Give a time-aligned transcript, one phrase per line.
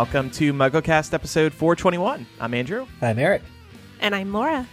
[0.00, 2.26] Welcome to MuggleCast episode 421.
[2.40, 2.86] I'm Andrew.
[3.02, 3.42] I'm Eric.
[4.00, 4.66] And I'm Laura.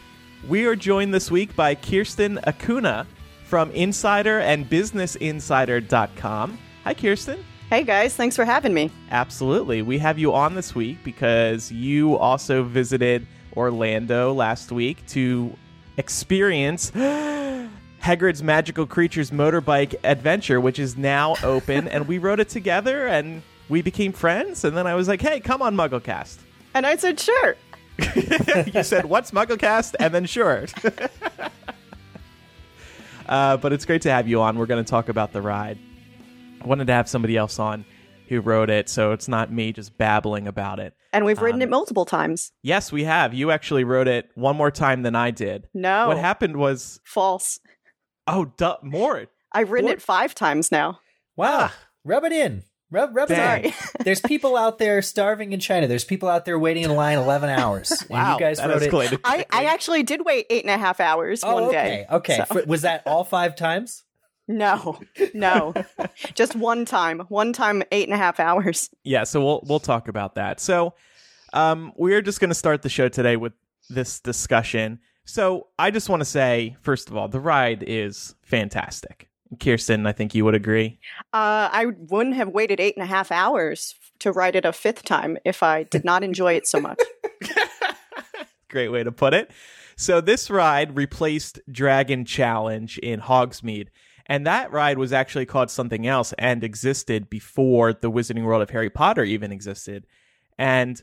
[0.47, 3.05] We are joined this week by Kirsten Acuna
[3.43, 6.57] from Insider and BusinessInsider.com.
[6.85, 7.43] Hi, Kirsten.
[7.69, 8.89] Hey guys, thanks for having me.
[9.11, 9.81] Absolutely.
[9.81, 15.53] We have you on this week because you also visited Orlando last week to
[15.97, 16.89] experience
[18.01, 21.89] Hagrid's Magical Creatures Motorbike Adventure, which is now open.
[21.89, 24.63] and we rode it together and we became friends.
[24.63, 26.37] And then I was like, hey, come on, MuggleCast.
[26.73, 27.55] And I said, sure.
[28.73, 29.95] you said, what's MuggleCast?
[29.99, 30.65] And then sure.
[33.27, 34.57] uh, but it's great to have you on.
[34.57, 35.77] We're going to talk about the ride.
[36.61, 37.85] I wanted to have somebody else on
[38.29, 40.93] who wrote it, so it's not me just babbling about it.
[41.13, 42.51] And we've written Um, it multiple times.
[42.61, 43.33] Yes, we have.
[43.33, 45.67] You actually wrote it one more time than I did.
[45.73, 46.09] No.
[46.09, 47.59] What happened was, False.
[48.27, 49.27] oh, duh, more.
[49.53, 49.93] I've written What?
[49.97, 50.99] it five times now.
[51.37, 51.69] Wow.
[52.03, 52.63] Rub it in.
[52.89, 53.73] Rub, rub it Dang.
[54.05, 55.87] There's people out there starving in China.
[55.87, 57.91] There's people out there waiting in line 11 hours.
[57.91, 59.19] And Wow, you guys that wrote it.
[59.25, 61.73] I, I actually did wait eight and a half hours Oh, one okay.
[61.73, 62.05] day.
[62.09, 62.37] Okay.
[62.47, 64.03] So- F- Was that all five times?
[64.47, 65.01] No,
[65.33, 65.73] no.
[66.33, 67.19] Just one time.
[67.27, 68.89] One time, eight and a half hours.
[69.03, 70.93] yeah so we'll we'll talk about that so
[71.53, 73.51] um we're just going to start the show today with
[73.89, 79.26] this discussion so i just want to say first of all the ride is fantastic
[79.59, 80.99] kirsten i think you would agree.
[81.33, 85.03] Uh, I wouldn't have waited eight and a half hours to write it a fifth
[85.03, 86.99] time if I did not enjoy it so much.
[88.69, 89.51] great way to put it.
[89.95, 93.87] So this ride replaced dragon challenge in hogsmeade
[94.27, 98.69] and that ride was actually called something else and existed before the wizarding world of
[98.69, 100.05] harry potter even existed.
[100.57, 101.01] And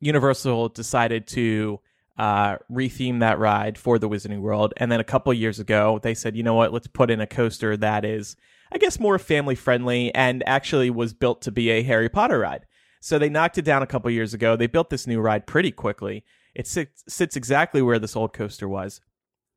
[0.00, 1.80] universal decided to
[2.18, 4.74] uh, retheme that ride for the wizarding world.
[4.76, 6.72] And then a couple years ago they said you know what?
[6.72, 8.36] Let's put in a coaster that is
[8.70, 12.66] i guess more family friendly and actually was built to be a harry potter ride.
[13.00, 14.56] So they knocked it down a couple years ago.
[14.56, 16.24] They built this new ride pretty quickly.
[16.54, 19.00] It sits, sits exactly where this old coaster was.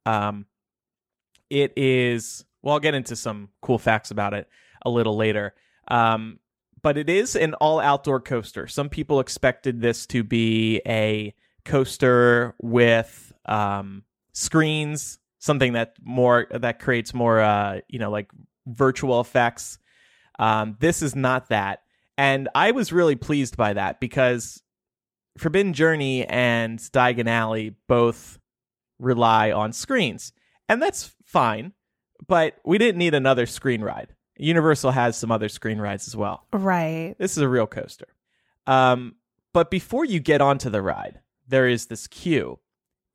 [0.06, 0.46] Um,
[1.50, 4.48] it is well i'll get into some cool facts about it
[4.86, 5.54] a little later.
[5.88, 6.40] Um,
[6.82, 8.68] but it is an all outdoor coaster.
[8.68, 11.36] Some people expected this to be a
[11.66, 18.30] coaster with um, screens something that more that creates more uh, you know like
[18.68, 19.80] virtual effects.
[20.40, 21.84] Um, this is not that.
[22.18, 24.62] And i was really pleased by that because
[25.38, 28.40] forbidden journey and diagon alley both
[29.00, 30.34] rely on screens.
[30.70, 31.74] And that's fine
[32.28, 34.16] but we didn't need another screen ride.
[34.38, 36.46] Universal has some other screen rides as well.
[36.54, 37.16] Right.
[37.20, 38.08] this is a real coaster.
[38.68, 39.16] Um,
[39.54, 41.20] but before you get onto the ride,
[41.52, 42.60] there is this queue.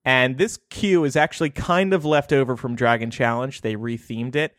[0.04, 3.60] And this queue is actually kind of left over from Dragon Challenge.
[3.60, 4.54] They rethemed it.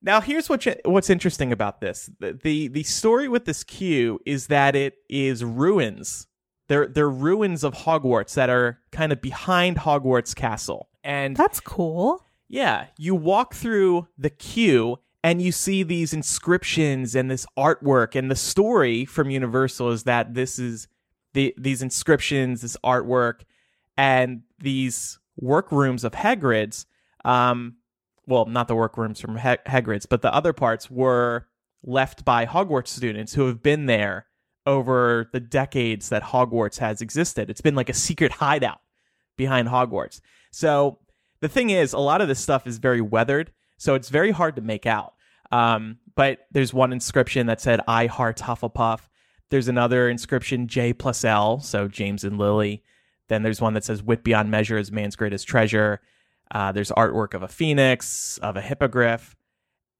[0.00, 2.10] Now, here's what what's interesting about this.
[2.18, 6.26] The, the the story with this queue is that it is ruins.
[6.68, 10.88] They're they're ruins of Hogwarts that are kind of behind Hogwarts Castle.
[11.04, 12.24] And That's cool.
[12.48, 18.30] yeah, you walk through the queue and you see these inscriptions and this artwork and
[18.30, 20.88] the story from Universal is that this is
[21.34, 23.42] the these inscriptions, this artwork
[23.96, 26.86] and these workrooms of Hagrid's
[27.24, 27.76] um
[28.26, 31.46] well, not the workrooms from ha- Hagrid's, but the other parts were
[31.82, 34.26] left by Hogwarts students who have been there
[34.64, 37.50] over the decades that Hogwarts has existed.
[37.50, 38.80] It's been like a secret hideout
[39.36, 40.20] behind Hogwarts.
[40.52, 40.98] So
[41.40, 44.56] the thing is, a lot of this stuff is very weathered, so it's very hard
[44.56, 45.14] to make out.
[45.50, 49.00] Um, but there's one inscription that said "I heart Hufflepuff."
[49.52, 52.82] There's another inscription J plus L, so James and Lily.
[53.28, 56.00] Then there's one that says "Wit beyond measure is man's greatest treasure."
[56.50, 59.36] Uh, there's artwork of a phoenix, of a hippogriff.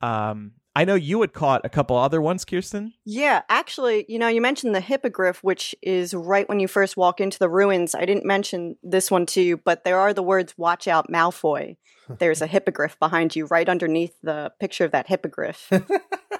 [0.00, 2.94] Um, I know you had caught a couple other ones, Kirsten.
[3.04, 7.20] Yeah, actually, you know, you mentioned the hippogriff, which is right when you first walk
[7.20, 7.94] into the ruins.
[7.94, 11.76] I didn't mention this one to you, but there are the words "Watch out, Malfoy."
[12.18, 15.70] There's a hippogriff behind you, right underneath the picture of that hippogriff.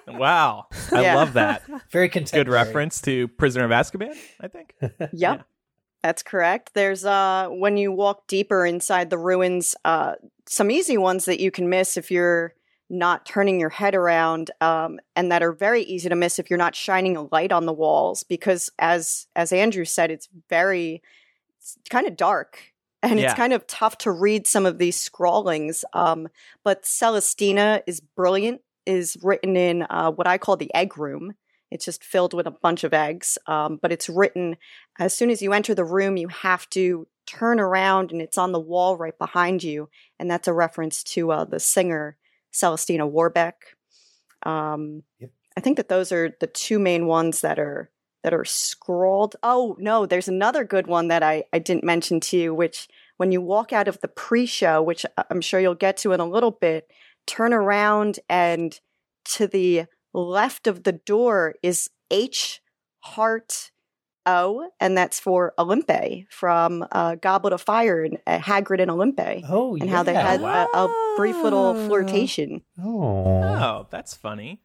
[0.09, 1.15] Wow, I Yeah.
[1.15, 1.63] love that.
[1.93, 4.75] Very Good reference to Prisoner of Azkaban, I think.
[5.13, 5.47] Yep.
[6.03, 6.75] That's correct.
[6.75, 10.15] There's uh when you walk deeper inside the ruins, uh
[10.47, 12.55] some easy ones that you can miss if you're
[12.93, 16.59] not turning your head around, um, and that are very easy to miss if you're
[16.59, 21.03] not shining a light on the walls, because as as Andrew said, it's very
[21.59, 22.61] it's kind of dark
[23.03, 23.27] and Yeah.
[23.27, 25.85] it's kind of tough to read some of these scrawlings.
[25.93, 26.29] Um,
[26.63, 31.35] but Celestina is brilliant, is written in uh, what I call the egg room.
[31.71, 34.57] It's just filled with a bunch of eggs, um, but it's written
[34.99, 38.53] as soon as you enter the room, you have to turn around and it's on
[38.53, 39.89] the wall right behind you.
[40.19, 42.17] And that's a reference to uh, the singer
[42.53, 43.77] Celestina Warbeck.
[44.45, 45.31] Um, Yep.
[45.57, 47.91] I think that those are the two main ones that are
[48.23, 49.37] that are scrolled.
[49.43, 53.33] Oh no, there's another good one that I I didn't mention to you, which when
[53.33, 56.51] you walk out of the pre-show, which I'm sure you'll get to in a little
[56.53, 56.91] bit,
[57.27, 58.79] turn around and
[59.27, 59.85] to the
[60.15, 62.61] left of the door is H
[63.01, 63.72] Heart
[64.27, 69.45] O, and that's for Olympe from uh, Goblet of Fire and uh, Hagrid and Olympe,
[69.49, 70.31] Oh, and how they yeah.
[70.33, 72.63] had a, a brief little flirtation.
[72.83, 73.43] Oh.
[73.43, 74.61] Oh, that's funny.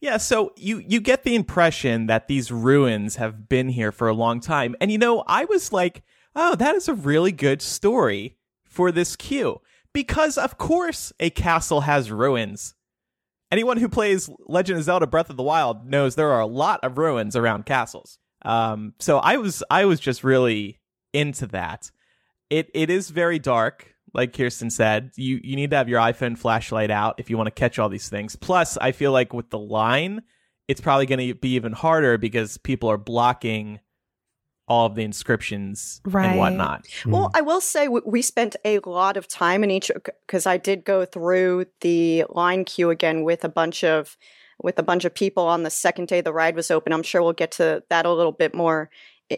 [0.00, 4.14] Yeah, so you you get the impression that these ruins have been here for a
[4.14, 4.76] long time.
[4.80, 6.02] And you know, I was like,
[6.36, 9.60] "Oh, that is a really good story for this queue."
[9.94, 12.74] Because of course a castle has ruins.
[13.50, 16.80] Anyone who plays Legend of Zelda Breath of the Wild knows there are a lot
[16.82, 18.18] of ruins around castles.
[18.44, 20.80] Um so I was I was just really
[21.12, 21.90] into that.
[22.50, 25.12] It it is very dark, like Kirsten said.
[25.16, 27.88] You you need to have your iPhone flashlight out if you want to catch all
[27.88, 28.36] these things.
[28.36, 30.22] Plus, I feel like with the line,
[30.68, 33.80] it's probably going to be even harder because people are blocking
[34.66, 36.26] all of the inscriptions Right.
[36.30, 36.86] and whatnot.
[37.04, 39.90] Well, I will say w- we spent a lot of time in each
[40.26, 44.16] because I did go through the line queue again with a bunch of
[44.62, 46.92] with a bunch of people on the second day the ride was open.
[46.92, 48.90] I'm sure we'll get to that a little bit more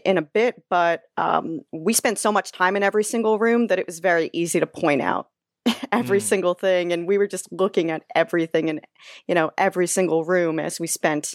[0.05, 3.79] in a bit, but um, we spent so much time in every single room that
[3.79, 5.29] it was very easy to point out
[5.93, 6.23] every Mm.
[6.23, 8.81] single thing, and we were just looking at everything in
[9.29, 11.35] you know every single room as we spent.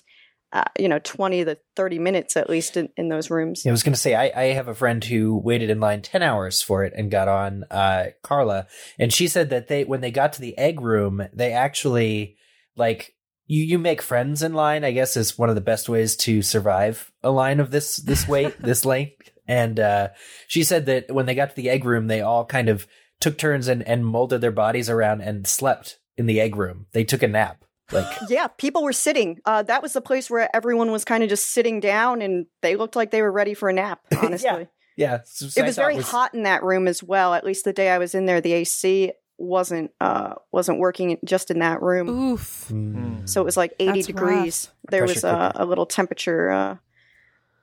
[0.54, 3.63] Uh, you know, 20 to 30 minutes at least in, in those rooms.
[3.63, 6.01] Yeah, I was going to say, I, I have a friend who waited in line
[6.01, 8.68] 10 hours for it and got on uh, Carla.
[9.00, 12.36] And she said that they, when they got to the egg room, they actually,
[12.75, 13.13] like,
[13.51, 16.42] you, you make friends in line, I guess is one of the best ways to
[16.42, 19.30] survive a line of this, this weight, this length.
[19.45, 20.09] And uh,
[20.48, 22.88] she said that when they got to the egg room, they all kind of
[23.19, 26.86] took turns and, and molded their bodies around and slept in the egg room.
[26.94, 27.65] They took a nap.
[27.92, 29.42] Like, Yeah, people were sitting.
[29.44, 32.77] Uh, that was the place where everyone was kind of just sitting down, and they
[32.77, 34.00] looked like they were ready for a nap.
[34.21, 35.19] Honestly, yeah.
[35.25, 37.33] so it was very hot in that room as well.
[37.33, 39.12] At least the day I was in there, the AC
[39.42, 42.70] wasn't uh, wasn't working just in that room, Oof.
[42.70, 43.28] Mm.
[43.28, 44.70] so it was like eighty That's degrees.
[44.90, 46.78] There was a, a little temperature uh,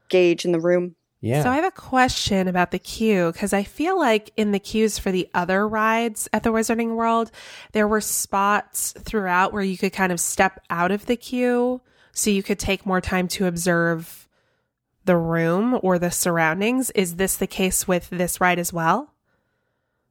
[0.08, 0.96] gauge in the room.
[1.20, 1.42] Yeah.
[1.42, 4.98] So I have a question about the queue because I feel like in the queues
[4.98, 7.32] for the other rides at the Wizarding World,
[7.72, 11.80] there were spots throughout where you could kind of step out of the queue
[12.12, 14.28] so you could take more time to observe
[15.06, 16.90] the room or the surroundings.
[16.90, 19.12] Is this the case with this ride as well?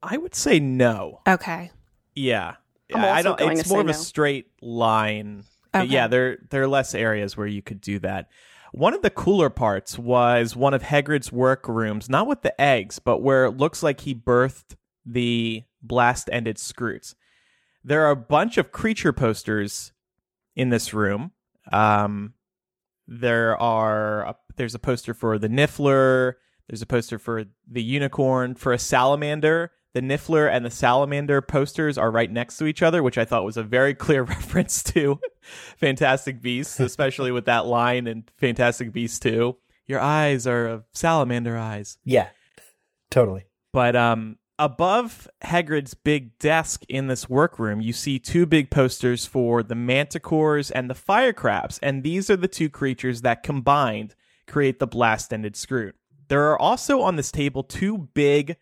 [0.02, 1.22] I would say no.
[1.28, 1.72] Okay.
[2.16, 2.56] Yeah.
[2.94, 5.44] I don't it's more of a straight line.
[5.76, 5.86] Okay.
[5.86, 8.30] Yeah, there there are less areas where you could do that.
[8.72, 13.22] One of the cooler parts was one of Hagrid's workrooms, not with the eggs, but
[13.22, 17.16] where it looks like he birthed the blast-ended Skrewts.
[17.84, 19.94] There are a bunch of creature posters
[20.56, 21.32] in this room.
[21.72, 22.34] Um,
[23.08, 26.34] there are a, there's a poster for the Niffler.
[26.68, 28.56] There's a poster for the unicorn.
[28.56, 33.02] For a salamander, the Niffler and the salamander posters are right next to each other,
[33.02, 35.20] which I thought was a very clear reference to
[35.78, 39.58] Fantastic Beasts, especially with that line in Fantastic Beasts 2.
[39.88, 41.98] Your eyes are of salamander eyes.
[42.04, 42.28] yeah.
[43.10, 43.46] Totally.
[43.74, 49.64] But um, above Hagrid's big desk in this workroom, you see two big posters for
[49.64, 54.14] the manticores and the fire crabs, and these are the two creatures that combined
[54.46, 55.94] create the blast-ended Skrewt.
[56.28, 58.58] There are also on this table two big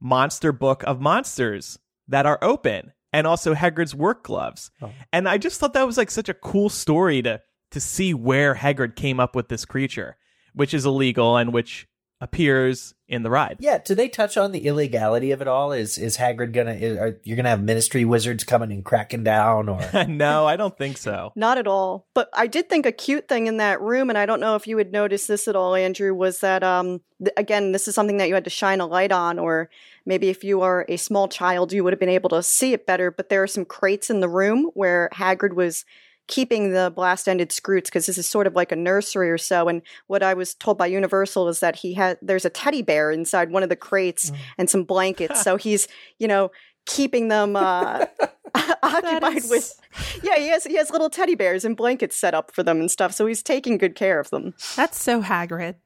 [0.00, 4.70] monster book of monsters that are open, and also Hagrid's work gloves.
[4.82, 4.92] Oh.
[5.12, 7.40] And I just thought that was like such a cool story to
[7.72, 10.16] to see where Hagrid came up with this creature,
[10.54, 11.88] which is illegal and which
[12.20, 13.56] appears in the ride.
[13.60, 15.72] Yeah, do they touch on the illegality of it all?
[15.72, 16.72] Is is Hagrid gonna?
[16.72, 20.76] Is, are you gonna have ministry wizards coming and cracking down, or no, I don't
[20.76, 21.32] think so.
[21.36, 22.06] Not at all.
[22.14, 24.66] But I did think a cute thing in that room, and I don't know if
[24.66, 28.16] you would notice this at all, Andrew, was that um th- again, this is something
[28.16, 29.68] that you had to shine a light on, or
[30.04, 32.86] maybe if you are a small child, you would have been able to see it
[32.86, 33.10] better.
[33.10, 35.84] But there are some crates in the room where Hagrid was
[36.28, 39.68] keeping the blast ended skrewts because this is sort of like a nursery or so
[39.68, 43.10] and what i was told by universal is that he had there's a teddy bear
[43.10, 45.86] inside one of the crates and some blankets so he's
[46.18, 46.50] you know
[46.86, 48.04] keeping them uh
[48.82, 49.80] occupied is- with
[50.22, 52.90] yeah he has he has little teddy bears and blankets set up for them and
[52.90, 55.76] stuff so he's taking good care of them That's so Hagrid.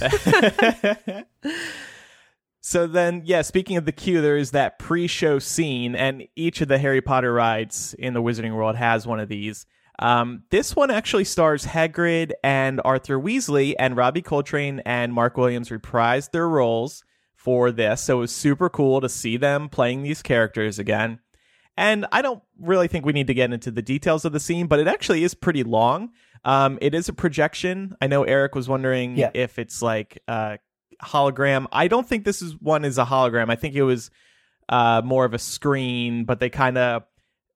[2.60, 6.60] so then, yeah, speaking of the queue, there is that pre show scene, and each
[6.60, 9.66] of the Harry Potter rides in the Wizarding World has one of these.
[10.00, 15.68] Um, this one actually stars Hagrid and Arthur Weasley, and Robbie Coltrane and Mark Williams
[15.68, 17.04] reprised their roles
[17.36, 18.02] for this.
[18.02, 21.20] So it was super cool to see them playing these characters again.
[21.76, 24.66] And I don't really think we need to get into the details of the scene,
[24.66, 26.10] but it actually is pretty long.
[26.44, 27.94] Um, it is a projection.
[28.00, 29.30] I know Eric was wondering Yeah.
[29.34, 30.58] if it's like a
[31.02, 31.66] hologram.
[31.72, 33.50] I don't think this is one is a hologram.
[33.50, 34.10] I think it was
[34.68, 37.04] uh, more of a screen, but they kind of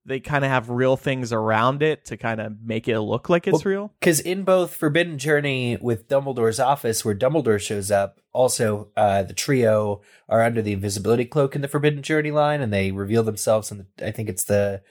[0.06, 3.46] they kind of have real things around it to kind of make it look like
[3.46, 3.92] it's Well, real.
[4.00, 9.32] Because in both Forbidden Journey with Dumbledore's office, where Dumbledore shows up, also uh, the
[9.32, 13.70] trio are under the invisibility cloak in the Forbidden Journey line, and they reveal themselves
[13.70, 14.82] in the, I think it's the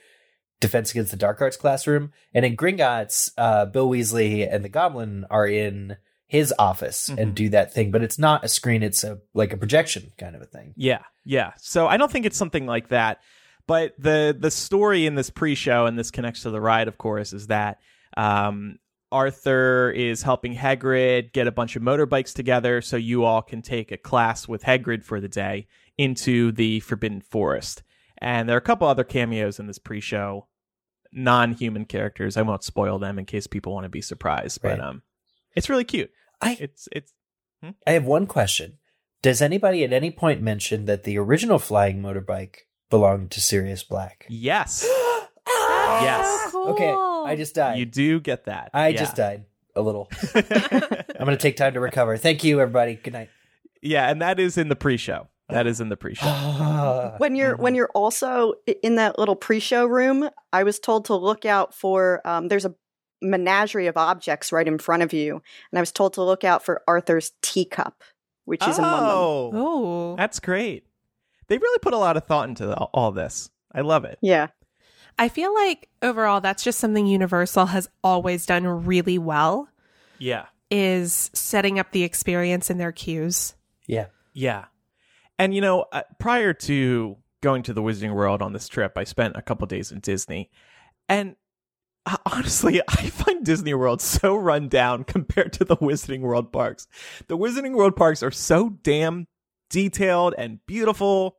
[0.60, 2.12] Defense Against the Dark Arts classroom.
[2.32, 7.18] And in Gringotts, uh, Bill Weasley and the Goblin are in his office Mhm.
[7.18, 10.34] and do that thing, but it's not a screen; it's a like a projection kind
[10.34, 10.72] of a thing.
[10.74, 11.52] Yeah, yeah.
[11.58, 13.18] So I don't think it's something like that.
[13.66, 17.32] But the the story in this pre-show, and this connects to the ride, of course,
[17.32, 17.78] is that
[18.16, 18.78] um,
[19.10, 23.90] Arthur is helping Hagrid get a bunch of motorbikes together, so you all can take
[23.92, 25.66] a class with Hagrid for the day
[25.96, 27.82] into the Forbidden Forest.
[28.18, 30.46] And there are a couple other cameos in this pre-show,
[31.12, 32.36] non-human characters.
[32.36, 34.76] I won't spoil them in case people want to be surprised, Right.
[34.76, 35.02] but um,
[35.54, 36.10] it's really cute.
[36.40, 37.12] I It's it's
[37.86, 38.78] I have one question.
[39.22, 42.56] Does anybody at any point mention that the original flying motorbike
[42.90, 44.26] belonged to Sirius Black?
[44.28, 44.86] yes,
[45.46, 46.50] Oh, Yes.
[46.52, 46.68] cool.
[46.68, 46.92] Okay,
[47.32, 47.78] I just died.
[47.78, 48.70] you do get that.
[48.72, 48.98] I Yeah.
[48.98, 49.44] just died
[49.76, 50.08] a little.
[50.34, 50.44] I'm
[51.26, 52.16] going to take time to recover.
[52.16, 52.94] Thank you, everybody.
[52.96, 53.28] Good night.
[53.82, 55.28] Yeah, and that is in the pre-show.
[55.50, 57.14] That is in the pre-show.
[57.18, 61.44] when you're when you're also in that little pre-show room i was told to look
[61.44, 62.74] out for um, there's a
[63.20, 65.34] menagerie of objects right in front of you
[65.70, 68.02] and i was told to look out for arthur's teacup
[68.46, 70.16] which is in one of them oh, Oh.
[70.16, 70.86] that's great.
[71.48, 73.50] They really put a lot of thought into the, all this.
[73.74, 74.18] I love it.
[74.22, 74.48] yeah
[75.18, 79.68] I feel like overall that's just something Universal has always done really well
[80.18, 83.54] Yeah, is setting up the experience in their queues.
[83.86, 84.06] yeah.
[84.32, 84.64] yeah.
[85.38, 89.04] And you know, uh, prior to going to the Wizarding World on this trip, I
[89.04, 90.50] spent a couple days in Disney,
[91.08, 91.36] and
[92.06, 96.86] uh, honestly, I find Disney World so run down compared to the Wizarding World parks.
[97.28, 99.26] The Wizarding World parks are so damn
[99.70, 101.36] detailed and beautiful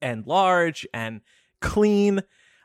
[0.00, 1.20] and large and
[1.60, 2.22] clean.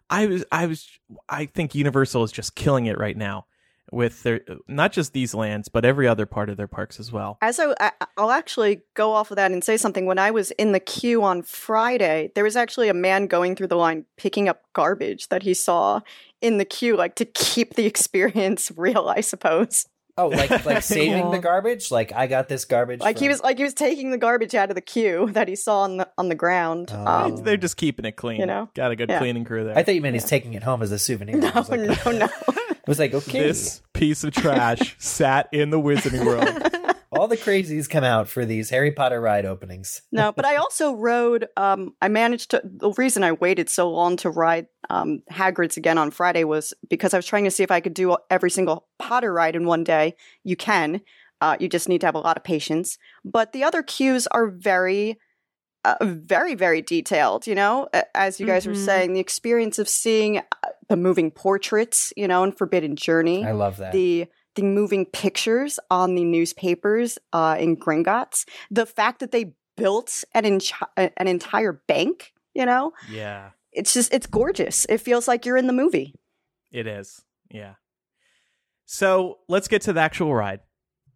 [0.10, 0.88] I was I was
[1.30, 3.46] I think Universal is just killing it right now
[3.92, 7.38] with their not just these lands but every other part of their parks as well.
[7.42, 10.72] as I, i'll actually go off of that and say something when i was in
[10.72, 14.64] the queue on friday there was actually a man going through the line picking up
[14.74, 16.02] garbage that he saw
[16.42, 19.86] in the queue like to keep the experience real i suppose
[20.18, 21.32] Oh, like like saving Cool.
[21.32, 21.92] the garbage?
[21.92, 23.02] Like I got this garbage.
[23.02, 25.56] like he was like he was taking the garbage out of the queue that he
[25.56, 27.06] saw on the on the ground Oh.
[27.06, 28.40] um, They're just keeping it clean.
[28.40, 28.70] You know?
[28.76, 29.20] got a good Yeah.
[29.20, 29.78] cleaning crew there.
[29.78, 31.38] I thought you meant he's taking it home as a souvenir.
[31.38, 33.40] no like, no no I was like, okay.
[33.40, 36.48] this piece of trash sat in the Wizarding World.
[37.16, 40.02] All the crazies come out for these Harry Potter ride openings.
[40.12, 44.18] no but i also rode um i managed to the reason i waited so long
[44.18, 47.72] to ride um hagrid's again on friday was because i was trying to see if
[47.72, 51.02] i could do every single potter ride in one day you can
[51.42, 54.48] uh, you just need to have a lot of patience but the other queues are
[54.48, 55.20] very
[55.84, 58.86] uh, very very detailed you know as you guys were Mhm.
[58.86, 60.42] saying the experience of seeing uh,
[60.90, 63.92] the moving portraits you know in forbidden journey I love that.
[63.92, 70.24] the the moving pictures on the newspapers uh, in Gringotts, the fact that they built
[70.34, 70.46] an
[70.96, 74.86] an entire bank, you know, yeah, it's just it's gorgeous.
[74.90, 76.14] It feels like you're in the movie.
[76.72, 77.22] it is.
[77.52, 77.76] Yeah.
[78.86, 80.60] So let's get to the actual ride.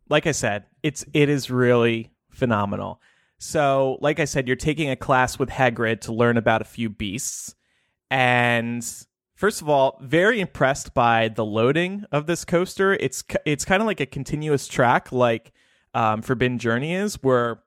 [0.10, 3.00] Like I said, it's it is really phenomenal.
[3.38, 6.89] So, like I said, you're taking a class with Hagrid to learn about a few
[6.89, 7.55] beasts,
[8.10, 8.84] and
[9.39, 12.93] first of all, very impressed by the loading of this coaster.
[12.93, 15.53] It's it's kind of like a continuous track, like
[15.93, 17.63] um, Forbidden Journey is, where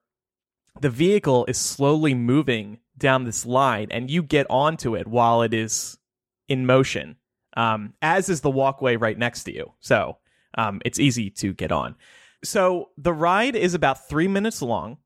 [0.81, 5.55] the vehicle is slowly moving down this line, and you get onto it while it
[5.55, 5.99] is
[6.47, 7.17] in motion.
[7.57, 10.19] Um, as is the walkway right next to you, so
[10.57, 11.97] um, it's easy to get on.
[12.45, 14.99] So the ride is about three minutes long.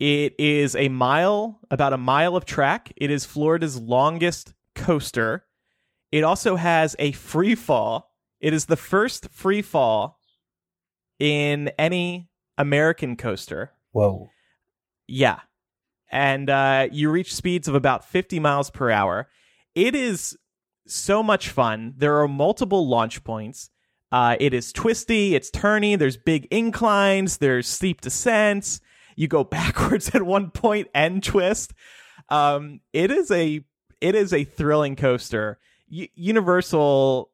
[0.00, 2.92] It is a mile, about a mile of track.
[2.96, 5.44] It is Florida's longest coaster.
[6.10, 8.12] It also has a free fall.
[8.40, 10.18] It is the first free fall
[11.18, 13.72] in any American coaster.
[13.92, 14.30] Whoa.
[15.06, 15.40] Yeah.
[16.10, 19.28] And uh, you reach speeds of about 50 miles per hour.
[19.74, 20.36] It is
[20.86, 21.94] so much fun.
[21.96, 23.70] There are multiple launch points.
[24.10, 28.80] Uh, it is twisty, it's turny, there's big inclines, there's steep descents.
[29.16, 31.74] You go backwards at one point and twist.
[32.30, 33.64] Um, it is a
[34.00, 35.58] it is a thrilling coaster.
[35.88, 37.30] Universal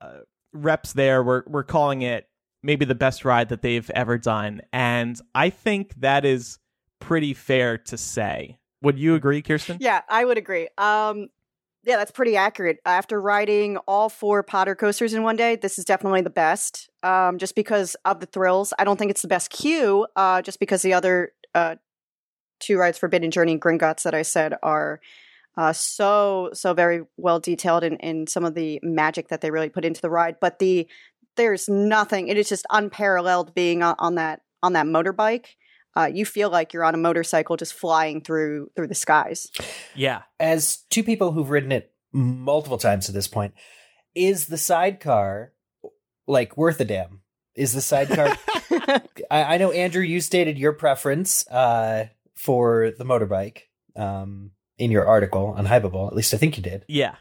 [0.00, 0.18] uh,
[0.52, 2.28] reps there were we're calling it
[2.62, 6.58] maybe the best ride that they've ever done, and I think that is
[7.00, 8.58] pretty fair to say.
[8.82, 9.78] Would you agree, Kirsten?
[9.80, 10.68] Yeah, I would agree.
[10.78, 11.28] Um,
[11.84, 12.78] Yeah, that's pretty accurate.
[12.84, 16.90] After riding all four Potter coasters in one day, this is definitely the best.
[17.02, 18.74] Um, just because of the thrills.
[18.78, 20.06] I don't think it's the best queue.
[20.16, 21.76] Uh, just because the other uh,
[22.60, 25.00] two rides, Forbidden Journey and Gringotts, that I said are
[25.58, 29.68] uh, so so very well detailed in, in some of the magic that they really
[29.68, 30.36] put into the ride.
[30.40, 30.86] But the
[31.36, 32.28] there's nothing.
[32.28, 35.46] It is just unparalleled being on, on that on that motorbike.
[35.96, 39.50] Uh, you feel like you're on a motorcycle just flying through through the skies.
[39.96, 40.22] Yeah.
[40.38, 43.52] As two people who've ridden it multiple times at this point,
[44.14, 45.52] is the sidecar
[46.28, 47.22] like worth a damn?
[47.56, 48.36] Is the sidecar?
[49.28, 53.62] I, I know Andrew, you stated your preference uh, for the motorbike
[53.96, 56.06] um, in your article on Hypable.
[56.06, 56.84] At least I think you did.
[56.88, 57.16] Yeah.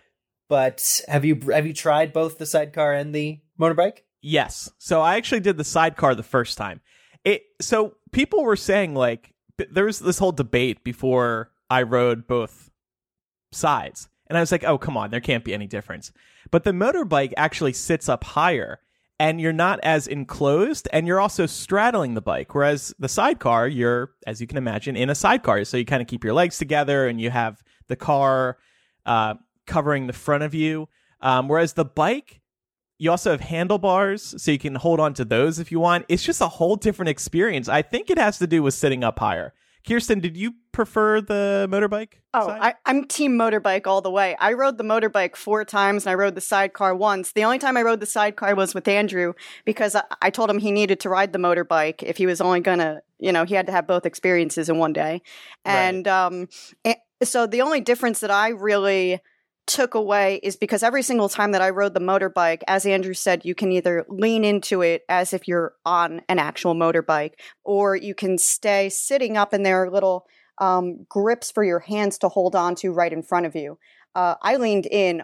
[0.49, 3.99] But have you have you tried both the sidecar and the motorbike?
[4.21, 4.71] Yes.
[4.77, 6.81] So I actually did the sidecar the first time.
[7.25, 12.69] It so people were saying like there was this whole debate before I rode both
[13.51, 14.07] sides.
[14.27, 16.11] And I was like, "Oh, come on, there can't be any difference."
[16.51, 18.79] But the motorbike actually sits up higher
[19.19, 22.53] and you're not as enclosed and you're also straddling the bike.
[22.53, 25.63] Whereas the sidecar you're as you can imagine in a sidecar.
[25.65, 28.57] So you kind of keep your legs together and you have the car
[29.05, 30.87] uh, covering the front of you.
[31.21, 32.41] Um, whereas the bike
[32.99, 36.05] you also have handlebars so you can hold on to those if you want.
[36.09, 37.67] It's just a whole different experience.
[37.69, 39.53] I think it has to do with sitting up higher
[39.87, 42.59] kirsten did you prefer the motorbike Oh, side?
[42.61, 44.35] I, I'm team motorbike all the way.
[44.39, 47.31] I rode the motorbike four times and I rode the sidecar once.
[47.31, 49.33] The only time I rode the sidecar was with Andrew
[49.65, 52.59] because I, I told him he needed to ride the motorbike if he was only
[52.59, 55.21] gonna, you know, he had to have both experiences in one day.
[55.65, 56.47] And um,
[56.83, 59.19] it, so the only difference that I really
[59.67, 63.45] took away is because every single time that I rode the motorbike, as Andrew said,
[63.45, 67.33] you can either lean into it as if you're on an actual motorbike,
[67.63, 70.25] or you can stay sitting up in their little
[70.59, 73.77] um, grips for your hands to hold on to right in front of you.
[74.15, 75.21] Uh, I leaned in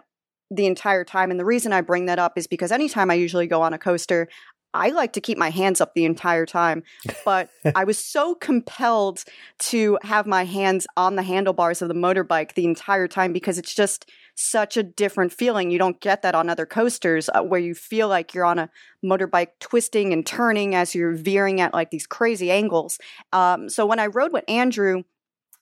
[0.51, 1.32] the entire time.
[1.32, 3.79] And the reason I bring that up is because anytime I usually go on a
[3.79, 4.27] coaster,
[4.73, 6.84] I like to keep my hands up the entire time.
[7.25, 9.23] But I was so compelled
[9.60, 13.73] to have my hands on the handlebars of the motorbike the entire time because it's
[13.73, 15.72] just such a different feeling.
[15.72, 18.69] You don't get that on other coasters uh, where you feel like you're on a
[19.04, 22.98] motorbike twisting and turning as you're veering at like these crazy angles.
[23.32, 25.04] Um, so when I rode with Andrew,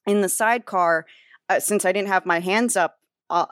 [0.05, 1.05] in the sidecar,
[1.49, 3.45] uh, since I didn't have my hands up uh,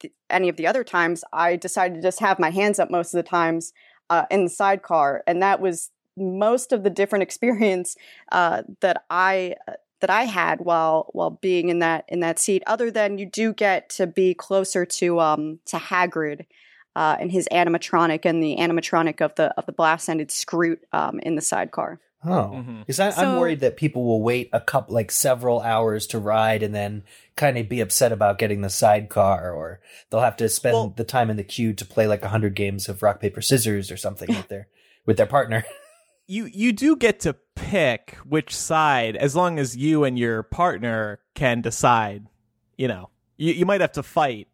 [0.00, 3.14] th- any of the other times, I decided to just have my hands up most
[3.14, 3.72] of the times
[4.10, 7.96] uh, in the sidecar, and that was most of the different experience
[8.32, 12.62] uh, that I uh, that I had while while being in that in that seat.
[12.66, 16.46] Other than you do get to be closer to um, to Hagrid.
[16.94, 21.18] Uh, and his animatronic and the animatronic of the of the blast ended Skrewt um,
[21.20, 22.00] in the sidecar.
[22.24, 22.28] Oh,
[22.64, 22.86] Mhm.
[22.86, 26.74] because I'm worried that people will wait a couple, like several hours to ride, and
[26.74, 27.04] then
[27.36, 31.04] kind of be upset about getting the sidecar, or they'll have to spend Well- the
[31.04, 33.98] time in the queue to play like a hundred games of rock paper scissors or
[33.98, 34.66] something with their
[35.04, 35.64] with their partner.
[36.26, 41.18] you you do get to pick which side as long as you and your partner
[41.34, 42.26] can decide
[42.76, 44.48] you know you, you might have to fight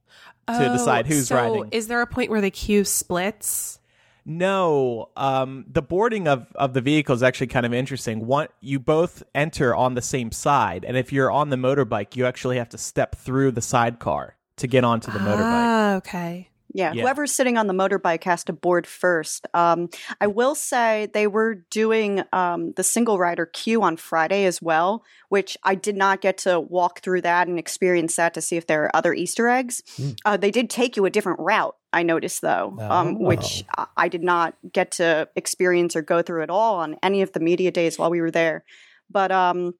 [0.48, 3.78] to decide who's Oh, so riding Is there a point where the queue splits?
[4.24, 8.78] no um the boarding of of the vehicle is actually kind of interesting one you
[8.78, 12.68] both enter on the same side and if you're on the motorbike you actually have
[12.68, 16.48] to step through the sidecar to get onto the motorbike Ah, okay.
[16.74, 17.02] Yeah, Yeah.
[17.02, 19.46] whoever's sitting on the motorbike has to board first.
[19.54, 19.88] Um,
[20.20, 25.04] I will say they were doing um, the single rider queue on Friday as well,
[25.28, 28.66] which I did not get to walk through that and experience that to see if
[28.66, 29.82] there are other Easter eggs.
[29.98, 30.16] Mm.
[30.24, 34.08] Uh, they did take you a different route, I noticed though, um, which I- I
[34.08, 37.70] did not get to experience or go through at all on any of the media
[37.70, 38.64] days while we were there.
[39.10, 39.74] But um,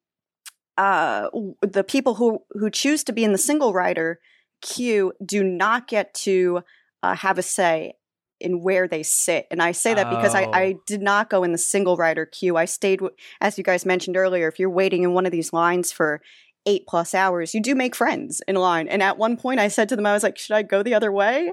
[0.79, 1.29] uh,
[1.63, 4.21] the people who who choose to be in the single rider
[4.61, 6.63] queue do not get to
[7.03, 7.95] uh, have a say
[8.41, 9.47] in where they sit.
[9.51, 10.53] And I say that because I, Oh.
[10.53, 12.57] I did not go in the single rider queue.
[12.57, 13.01] I stayed,
[13.41, 16.21] as you guys mentioned earlier, if you're waiting in one of these lines for
[16.67, 18.89] eight plus hours, you do make friends in line.
[18.89, 20.95] And at one point I said to them, I was like, should I go the
[20.95, 21.53] other way?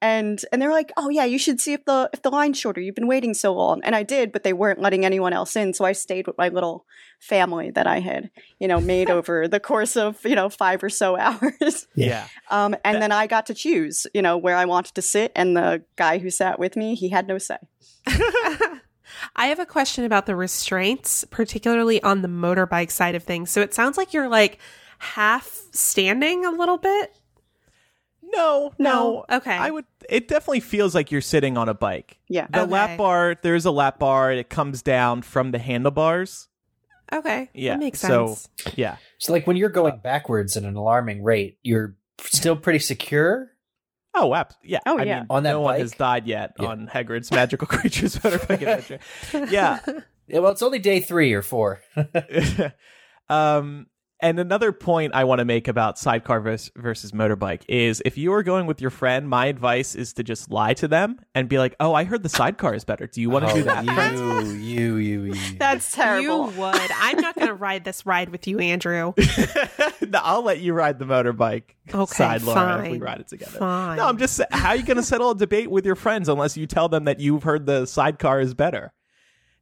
[0.00, 2.80] And and they're like, oh yeah, you should see if the if the line's shorter.
[2.80, 5.74] You've been waiting so long, and I did, but they weren't letting anyone else in,
[5.74, 6.86] so I stayed with my little
[7.18, 8.30] family that I had,
[8.60, 11.88] you know, made over the course of you know five or so hours.
[11.94, 15.32] yeah Um, and then I got to choose, you know, where I wanted to sit,
[15.34, 17.58] and the guy who sat with me, he had no say.
[19.36, 23.50] I have a question about the restraints, particularly on the motorbike side of things.
[23.50, 24.58] So it sounds like you're like
[24.98, 27.17] half standing a little bit.
[28.32, 29.36] No no No?
[29.38, 29.52] Okay.
[29.56, 32.46] i would it definitely feels like you're sitting on a bike Yeah.
[32.50, 32.70] the Okay.
[32.70, 36.48] lap bar there's a lap bar it comes down from the handlebars
[37.10, 37.48] Okay.
[37.54, 38.10] Yeah, That makes sense.
[38.12, 38.76] so- sense.
[38.76, 43.50] yeah So, like when you're going backwards at an alarming rate, you're still pretty secure.
[44.12, 44.80] Oh, ab- yeah.
[44.84, 45.18] Oh, I yeah.
[45.20, 46.66] mean, On that no one has died yet Yeah.
[46.66, 48.98] on Hagrid's Magical Creatures Motorbike Adventure.
[49.50, 49.78] Yeah.
[50.26, 51.80] Yeah, well, it's only day three or four.
[53.30, 53.86] um,
[54.20, 58.32] and another point I want to make about sidecar versus, versus motorbike is if you
[58.32, 61.58] are going with your friend, my advice is to just lie to them and be
[61.58, 63.06] like, "Oh, I heard the sidecar is better.
[63.06, 65.58] Do you want to oh, do that?" Oh, You, you, you, you.
[65.58, 66.52] That's terrible.
[66.52, 66.90] You would.
[66.94, 69.14] I'm not going to ride this ride with you, Andrew.
[70.08, 73.58] No, I'll let you ride the motorbike Okay, side, Laura, if we ride it together.
[73.58, 73.98] Fine.
[73.98, 76.28] No, I'm just sa- how are you going to settle a debate with your friends
[76.28, 78.92] unless you tell them that you've heard the sidecar is better?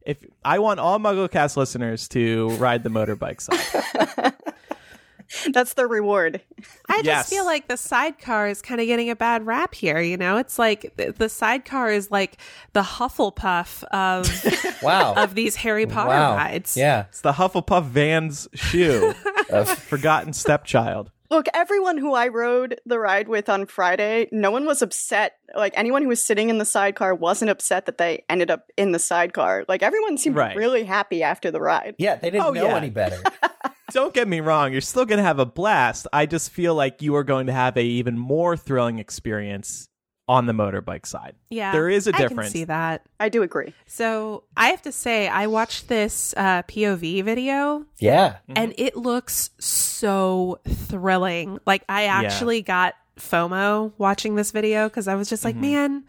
[0.07, 4.33] If I want all MuggleCast listeners to ride the motorbike side,
[5.51, 6.39] That's the reward.
[6.87, 7.03] I Yes.
[7.03, 9.99] just feel like the sidecar is kind of getting a bad rap here.
[9.99, 12.37] You know, it's like the, the sidecar is like
[12.71, 15.15] the Hufflepuff of wow.
[15.15, 16.35] of these Harry Potter wow.
[16.37, 16.77] rides.
[16.77, 17.07] Yeah.
[17.09, 19.13] it's the Hufflepuff Van's shoe,
[19.49, 21.11] Of- forgotten stepchild.
[21.29, 25.33] Look, everyone who I rode the ride with on Friday, no one was upset.
[25.55, 28.93] Like anyone who was sitting in the sidecar wasn't upset that they ended up in
[28.93, 29.65] the sidecar.
[29.67, 30.55] Like everyone seemed Right.
[30.55, 31.95] really happy after the ride.
[31.97, 32.77] yeah, they didn't Oh, know yeah.
[32.77, 33.21] any better.
[33.91, 36.07] Don't get me wrong, you're still going to have a blast.
[36.13, 39.89] I just feel like you are going to have a even more thrilling experience
[40.27, 41.35] on the motorbike side.
[41.49, 42.51] Yeah, There is a I can difference.
[42.51, 43.03] see that.
[43.19, 43.73] I do agree.
[43.85, 48.37] So I have to say, I watched this uh, POV video Yeah.
[48.49, 51.59] and it looks so thrilling.
[51.65, 55.61] Like I actually got FOMO watching this video because I was just like, Mhm.
[55.61, 56.03] man,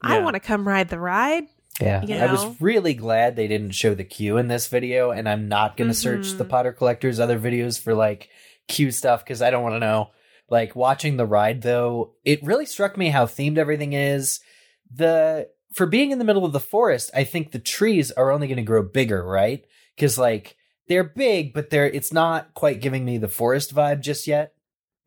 [0.00, 0.24] I Yeah.
[0.24, 1.44] want to come ride the ride.
[1.80, 2.02] Yeah.
[2.04, 5.48] You I was really glad they didn't show the queue in this video, and I'm
[5.48, 6.38] not going to search Mhm.
[6.38, 8.28] the Potter Collector's other videos for like
[8.68, 10.10] queue stuff because I don't want to know.
[10.52, 14.38] Like watching the ride though, it really struck me how themed everything is.
[14.94, 18.46] The for being in the middle of the forest, I think the trees are only
[18.46, 19.64] going to grow bigger, right?
[19.96, 20.56] Because like
[20.88, 24.52] they're big, but they're it's not quite giving me the forest vibe just yet.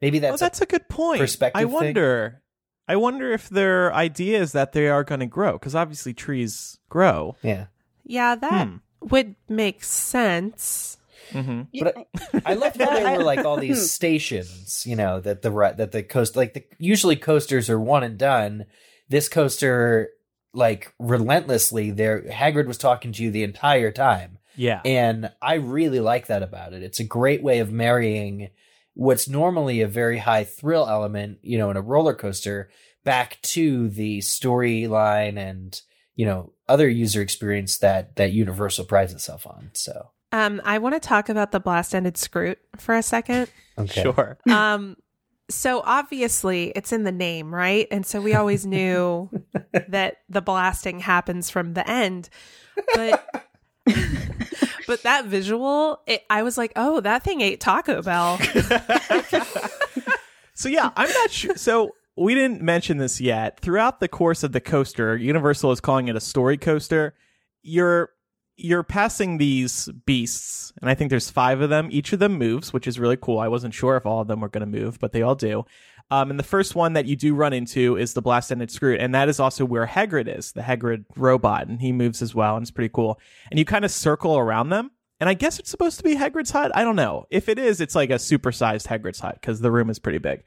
[0.01, 1.19] Maybe that's, oh, that's a good point.
[1.21, 1.71] perspective I thing.
[1.73, 2.41] wonder.
[2.87, 6.79] I wonder if their idea is that they are going to grow because obviously trees
[6.89, 7.35] grow.
[7.43, 7.67] yeah.
[8.03, 8.75] Yeah, that Hmm.
[9.01, 10.97] would make sense.
[11.31, 11.61] Mm-hmm.
[11.83, 12.07] But
[12.45, 15.91] I loved how there were like all these stations, you know, that the ri- that
[15.91, 18.65] the coast like the usually coasters are one and done.
[19.09, 20.09] This coaster,
[20.53, 24.81] like relentlessly, there Hagrid was talking to you the entire time, Yeah.
[24.83, 26.81] and I really like that about it.
[26.83, 28.49] It's a great way of marrying
[28.93, 32.69] what's normally a very high thrill element, you know, in a roller coaster,
[33.03, 35.79] back to the storyline and
[36.15, 39.69] you know other user experience that that Universal prides itself on.
[39.73, 43.49] So Um, I want to talk about the blast-ended skrewt for a second.
[43.77, 44.37] okay, Sure.
[44.49, 44.97] Um,
[45.47, 47.87] so obviously it's in the name, right?
[47.89, 49.29] And so we always knew
[49.87, 52.29] that the blasting happens from the end,
[52.95, 53.45] but
[54.87, 58.37] but that visual, it, I was like, oh, that thing ate Taco Bell.
[60.53, 61.55] so yeah, I'm not sure.
[61.55, 63.59] So we didn't mention this yet.
[63.61, 67.13] Throughout the course of the coaster, Universal is calling it a story coaster.
[67.61, 68.09] You're
[68.57, 71.89] you're passing these beasts, and I think there's five of them.
[71.91, 73.39] Each of them moves, which is really cool.
[73.39, 75.65] I wasn't sure if all of them were going to move, but they all do.
[76.11, 78.95] Um, and the first one that you do run into is the blast ended screw,
[78.95, 82.55] and that is also where Hagrid is, the Hagrid robot, and he moves as well,
[82.55, 83.19] and it's pretty cool.
[83.49, 86.51] And you kind of circle around them, and I guess it's supposed to be Hagrid's
[86.51, 86.71] hut.
[86.75, 87.25] I don't know.
[87.31, 90.43] If it is, it's like a supersized Hagrid's hut because the room is pretty big.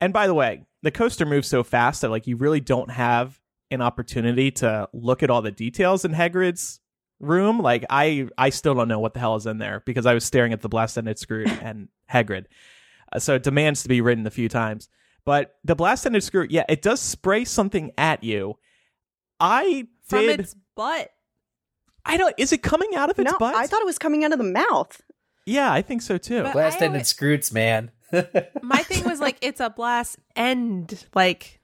[0.00, 3.38] And by the way, the coaster moves so fast that like you really don't have
[3.70, 6.80] an opportunity to look at all the details in Hagrid's
[7.20, 7.58] room.
[7.60, 10.24] Like I, I still don't know what the hell is in there because I was
[10.24, 12.46] staring at the blast ended screw and Hagrid.
[13.12, 14.88] Uh, so it demands to be written a few times.
[15.24, 18.58] But the blast ended screw, yeah, it does spray something at you.
[19.40, 20.40] I From did.
[20.40, 21.10] its butt.
[22.04, 22.34] I don't.
[22.38, 23.54] Is it coming out of its no, butt?
[23.56, 25.00] I thought it was coming out of the mouth.
[25.44, 26.42] Yeah, I think so too.
[26.44, 27.90] But- blast ended always- Skrewts, man.
[28.62, 31.04] My thing was like, it's a blast end.
[31.14, 31.60] Like,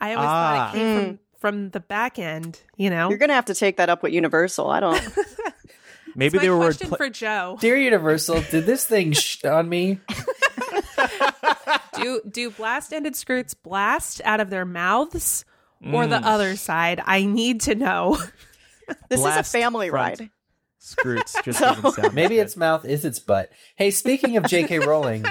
[0.00, 0.54] I always Ah.
[0.70, 3.08] thought it came from, from the back end, you know?
[3.08, 4.70] You're gonna have to take that up with Universal.
[4.70, 5.02] I don't.
[6.14, 6.58] Maybe It's they were.
[6.58, 7.56] question pla- for Joe.
[7.60, 10.00] Dear Universal, did this thing sh- on me?
[11.94, 15.44] do do blast ended skrewts blast out of their mouths
[15.82, 16.10] or Mm.
[16.10, 17.00] the other side?
[17.04, 18.18] I need to know.
[19.08, 20.18] This Blast is a family front.
[20.18, 20.30] ride.
[20.82, 22.40] Skrewts just So- doesn't sound Maybe good.
[22.42, 23.50] its mouth is its butt.
[23.76, 24.80] Hey, speaking of J.K.
[24.80, 25.24] Rowling,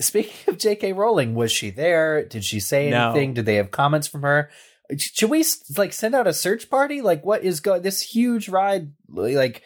[0.00, 0.94] speaking of J.K.
[0.94, 2.24] Rowling, was she there?
[2.24, 3.10] Did she say No.
[3.10, 3.34] anything?
[3.34, 4.48] Did they have comments from her?
[4.96, 5.44] Should we
[5.76, 7.02] like send out a search party?
[7.02, 7.82] Like, what is going?
[7.82, 9.62] This huge ride, like,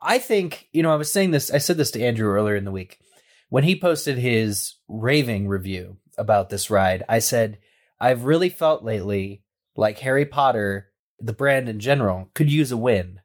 [0.00, 0.92] I think you know.
[0.92, 1.50] I was saying this.
[1.50, 2.98] I said this to Andrew earlier in the week
[3.48, 7.04] when he posted his raving review about this ride.
[7.08, 7.58] I said
[8.00, 9.42] I've really felt lately
[9.76, 13.20] like Harry Potter, the brand in general, could use a win,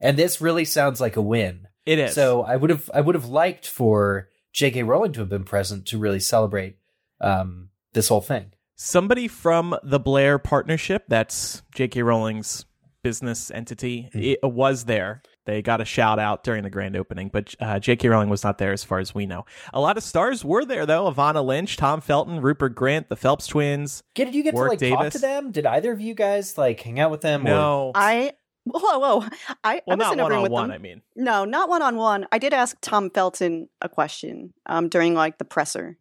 [0.00, 1.68] and this really sounds like a win.
[1.86, 2.14] It is.
[2.14, 4.82] So I would have I would have liked for J.K.
[4.82, 6.76] Rowling to have been present to really celebrate
[7.20, 8.52] um, this whole thing.
[8.84, 12.02] Somebody from the Blair Partnership, that's J.K.
[12.02, 12.66] Rowling's
[13.02, 14.36] business entity, Mhm.
[14.42, 15.22] it was there.
[15.46, 18.08] They got a shout out during the grand opening, but uh, J.K.
[18.10, 19.46] Rowling was not there as far as we know.
[19.72, 21.08] A lot of stars were there, though.
[21.08, 24.02] Evanna Lynch, Tom Felton, Rupert Grint, the Phelps twins.
[24.18, 25.50] Yeah, did you get to Warwick like talk to them?
[25.50, 27.42] Did either of you guys like hang out with them?
[27.42, 27.92] or- No.
[27.94, 28.32] I
[28.64, 29.28] whoa whoa
[29.64, 30.74] I, well, I was not in a one room on with one, them.
[30.74, 31.02] I mean.
[31.16, 32.26] No, not one on one.
[32.32, 35.98] I did ask Tom Felton a question um, during like the presser,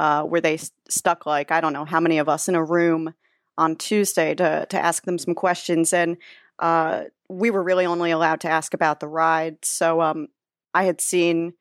[0.00, 2.64] uh, where they s- stuck like I don't know how many of us in a
[2.64, 3.12] room
[3.58, 6.16] on Tuesday to to ask them some questions, and
[6.58, 9.62] uh, we were really only allowed to ask about the ride.
[9.62, 10.28] So um,
[10.72, 11.52] I had seen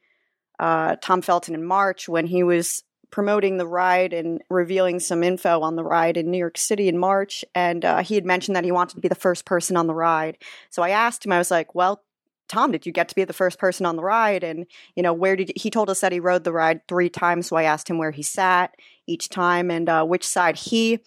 [0.58, 5.60] uh, Tom Felton in March when he was promoting the ride and revealing some info
[5.60, 8.64] on the ride in New York City in March, and uh, he had mentioned that
[8.64, 10.38] he wanted to be the first person on the ride.
[10.70, 12.02] So I asked him, I was like, "Well."
[12.50, 14.44] Tom, did you get to be the first person on the ride?
[14.44, 17.10] And, you know, where did you, he told us that he rode the ride three
[17.10, 17.48] times.
[17.48, 18.76] So I asked him where he sat
[19.08, 21.00] each time and uh, which side he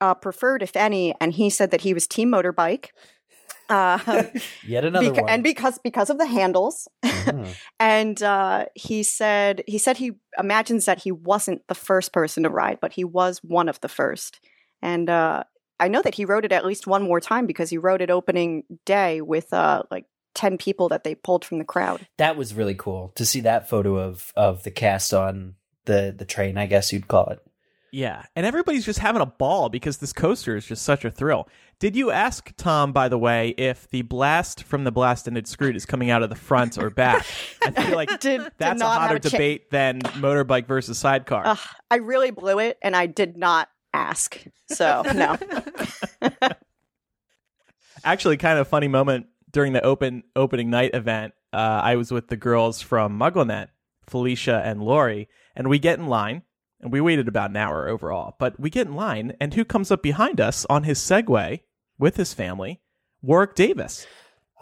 [0.00, 1.14] uh, preferred, if any.
[1.20, 2.88] And he said that he was team motorbike.
[3.68, 3.98] Uh,
[4.66, 5.30] Yet another beca- one.
[5.30, 7.54] and because because of the handles, Mhm.
[7.80, 12.48] and uh, he said he said he imagines that he wasn't the first person to
[12.50, 14.40] ride, but he was one of the first.
[14.82, 15.44] And uh,
[15.78, 18.10] I know that he rode it at least one more time because he rode it
[18.10, 22.06] opening day with uh, like ten people that they pulled from the crowd.
[22.18, 26.24] That was really cool to see that photo of of the cast on the the
[26.24, 26.58] train.
[26.58, 27.40] I guess you'd call it.
[27.92, 31.48] Yeah, and everybody's just having a ball because this coaster is just such a thrill.
[31.80, 35.74] Did you ask Tom, by the way, if the blast from the blast ended skrewt
[35.74, 37.26] is coming out of the front or back?
[37.62, 40.98] I feel like did, did that's a hotter have a cha- debate than motorbike versus
[40.98, 41.42] sidecar.
[41.46, 41.58] Ugh,
[41.90, 44.40] I really blew it, and I did not ask.
[44.68, 45.36] So no.
[48.04, 51.34] Actually, kind of funny moment during the open opening night event.
[51.52, 53.68] Uh, I was with the girls from MuggleNet,
[54.06, 56.42] Felicia and Lori, and we get in line,
[56.80, 58.36] and we waited about an hour overall.
[58.38, 61.60] But we get in line, and who comes up behind us on his Segway
[61.98, 62.80] with his family?
[63.22, 64.06] Warwick Davis.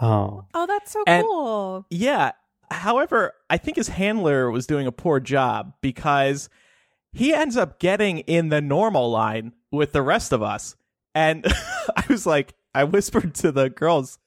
[0.01, 1.87] Oh, Oh, that's so And- cool.
[1.91, 2.33] Yeah.
[2.71, 6.49] However, I think his handler was doing a poor job because
[7.13, 10.77] he ends up getting in the normal line with the rest of us.
[11.15, 11.47] And
[11.97, 14.19] I was like, I whispered to the girls,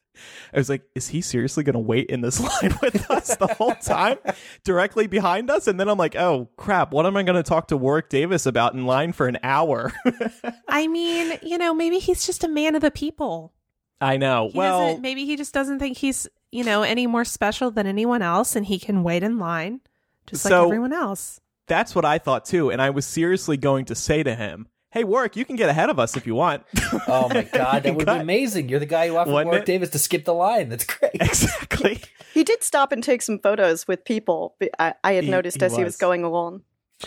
[0.54, 3.48] I was like, is he seriously going to wait in this line with us the
[3.48, 4.18] whole time
[4.64, 5.68] directly behind us?
[5.68, 8.46] And then I'm like, oh crap, what am I going to talk to Warwick Davis
[8.46, 9.94] about in line for an hour?
[10.68, 13.54] I mean, you know, maybe he's just a man of the people.
[14.00, 14.50] I know.
[14.52, 18.22] He well, maybe he just doesn't think he's, you know, any more special than anyone
[18.22, 19.82] else and he can wait in line
[20.28, 21.40] just like everyone else.
[21.68, 22.72] that's what I thought too.
[22.72, 25.90] And I was seriously going to say to him, hey, Warwick, you can get ahead
[25.90, 26.64] of us if you want.
[27.08, 28.70] oh my god, that would be amazing!
[28.70, 29.66] You're the guy who offered Wouldn't Warwick it?
[29.66, 30.70] Davis to skip the line.
[30.70, 31.12] That's great.
[31.16, 32.02] exactly.
[32.34, 34.56] He did stop and take some photos with people.
[34.60, 35.98] but I, I had He- noticed he as he was was.
[35.98, 36.62] going along.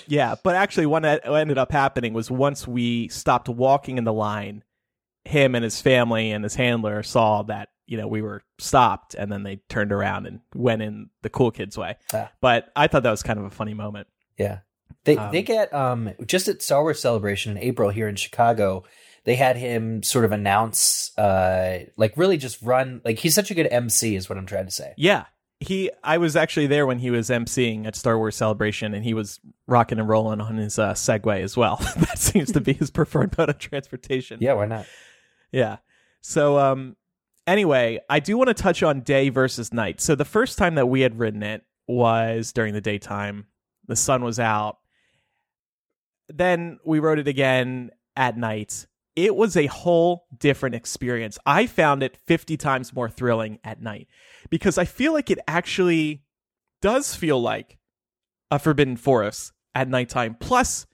[0.09, 4.13] Yeah, but actually, what what ended up happening was once we stopped walking in the
[4.13, 4.65] line,
[5.25, 9.31] him and his family and his handler saw that you know we were stopped, and
[9.31, 11.97] then they turned around and went in the cool kids' way.
[12.13, 12.31] Ah.
[12.41, 14.09] But I thought that was kind of a funny moment.
[14.37, 14.59] Yeah.
[15.05, 18.85] They Um, they get um just at Star Wars Celebration in April here in Chicago,
[19.25, 23.55] they had him sort of announce uh like really just run like he's such a
[23.55, 24.95] good MC is what I'm trying to say.
[24.97, 25.25] Yeah,
[25.61, 25.91] he.
[26.03, 29.41] I was actually there when he was emceeing at Star Wars Celebration, and he was
[29.67, 31.77] rocking and rolling on his uh, Segway as well.
[31.97, 34.39] that seems to be his preferred mode of transportation.
[34.41, 34.87] Yeah, why not?
[35.53, 35.77] Yeah.
[36.21, 36.97] So um
[37.47, 40.01] anyway, I do want to touch on day versus night.
[40.01, 43.47] So the first time that we had ridden it was during the daytime.
[43.87, 44.79] The sun was out.
[46.29, 48.87] Then we wrote it again at night.
[49.17, 51.39] It was a whole different experience.
[51.47, 54.09] I found it 50 times more thrilling at night
[54.51, 56.25] because I feel like it actually
[56.83, 57.79] does feel like
[58.51, 60.37] a forbidden forest at nighttime.
[60.39, 60.87] Plus,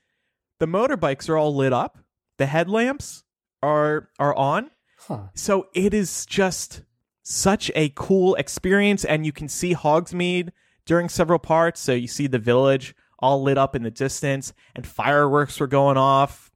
[0.58, 1.98] the motorbikes are all lit up.
[2.36, 3.24] The headlamps
[3.62, 4.70] are are on.
[4.98, 5.28] Huh.
[5.34, 6.82] So it is just
[7.22, 10.50] such a cool experience, and you can see Hogsmeade
[10.84, 11.80] during several parts.
[11.80, 15.96] So you see the village all lit up in the distance, and fireworks were going
[15.96, 16.50] off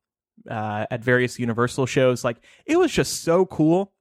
[0.51, 2.25] uh, at various Universal shows.
[2.25, 3.93] Like it was just so cool.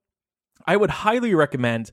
[0.65, 1.91] I would highly recommend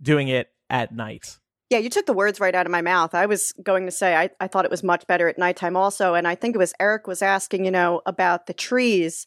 [0.00, 1.38] doing it at night.
[1.70, 3.14] Yeah, you took the words right out of my mouth.
[3.14, 6.14] I was going to say I, I thought it was much better at nighttime also.
[6.14, 9.26] And I think it was Eric was asking, you know, about the trees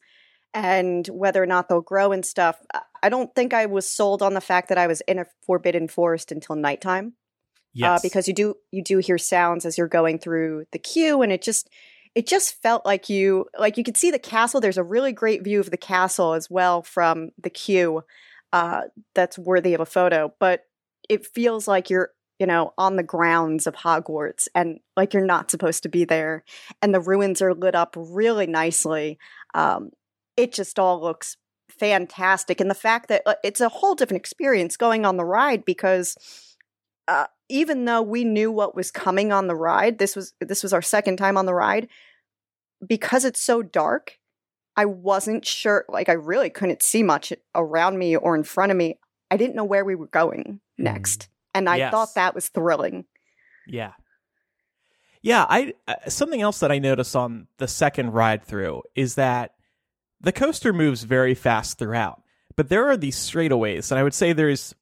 [0.54, 2.58] and whether or not they'll grow and stuff.
[2.74, 5.26] I- I don't think I was sold on the fact that I was in a
[5.46, 7.14] forbidden forest until nighttime.
[7.78, 11.22] Yes, uh, because you do you do hear sounds as you're going through the queue,
[11.22, 11.70] and it just
[12.16, 14.60] it just felt like you like you could see the castle.
[14.60, 18.04] There's a really great view of the castle as well from the queue.
[18.52, 20.64] Uh, that's worthy of a photo, but
[21.10, 25.50] it feels like you're you know, on the grounds of Hogwarts and like you're not
[25.50, 26.44] supposed to be there.
[26.82, 29.18] And the ruins are lit up really nicely.
[29.56, 29.90] Um,
[30.36, 31.38] it just all looks
[31.80, 32.62] fantastic.
[32.62, 36.16] And the fact that uh, it's a whole different experience going on the ride because
[37.08, 40.74] uh, even though we knew what was coming on the ride, this was this was
[40.74, 41.88] our second time on the ride.
[42.86, 44.20] Because it's so dark,
[44.76, 45.86] I wasn't sure.
[45.90, 49.00] Like I really couldn't see much around me or in front of me.
[49.32, 51.92] I didn't know where we were going next and I Yes.
[51.92, 53.06] thought that was thrilling.
[53.66, 53.94] Yeah.
[55.24, 59.56] Yeah, I uh, something else that I noticed on the second ride through is that
[60.22, 62.22] the coaster moves very fast throughout.
[62.56, 64.74] But there are these straightaways, and I would say there's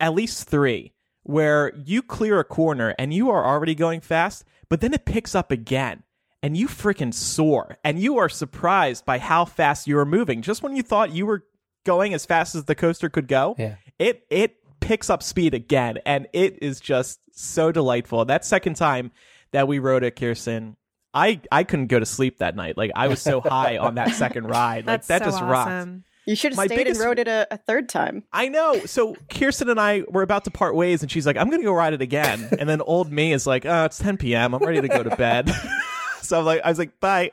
[0.00, 0.92] at least 3
[1.26, 5.34] where you clear a corner and you are already going fast, but then it picks
[5.34, 6.02] up again
[6.42, 10.40] and you freaking soar and you are surprised by how fast you are moving.
[10.42, 11.44] Just when you thought you were
[11.84, 13.76] going as fast as the coaster could go, Yeah.
[13.98, 19.10] it it picks up speed again and it is just so delightful that second time
[19.50, 20.76] that we rode it kirsten
[21.12, 24.10] i i couldn't go to sleep that night like i was so high on that
[24.10, 26.04] second ride like That's that so just rocked awesome.
[26.26, 28.24] You should have stayed biggest- and rode it a, a third time.
[28.32, 28.84] I know.
[28.86, 31.72] So Kirsten and I were about to part ways, and she's like, "I'm gonna go
[31.72, 34.54] ride it again." And then old me is like, "Oh, it's 10 p.m.
[34.54, 35.50] I'm ready to go to bed."
[36.22, 37.30] so I'm like, I was like, "Bye."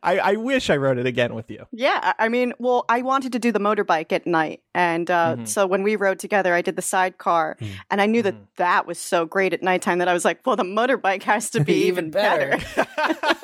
[0.00, 1.66] I, I wish I rode it again with you.
[1.72, 5.48] Yeah, I mean, well, I wanted to do the motorbike at night, and uh, Mhm.
[5.48, 7.66] so when we rode together, I did the sidecar, Mm.
[7.90, 8.46] and I knew that Mhm.
[8.58, 11.64] that was so great at nighttime that I was like, well, the motorbike has to
[11.64, 12.58] be even Even better.
[12.76, 13.36] better.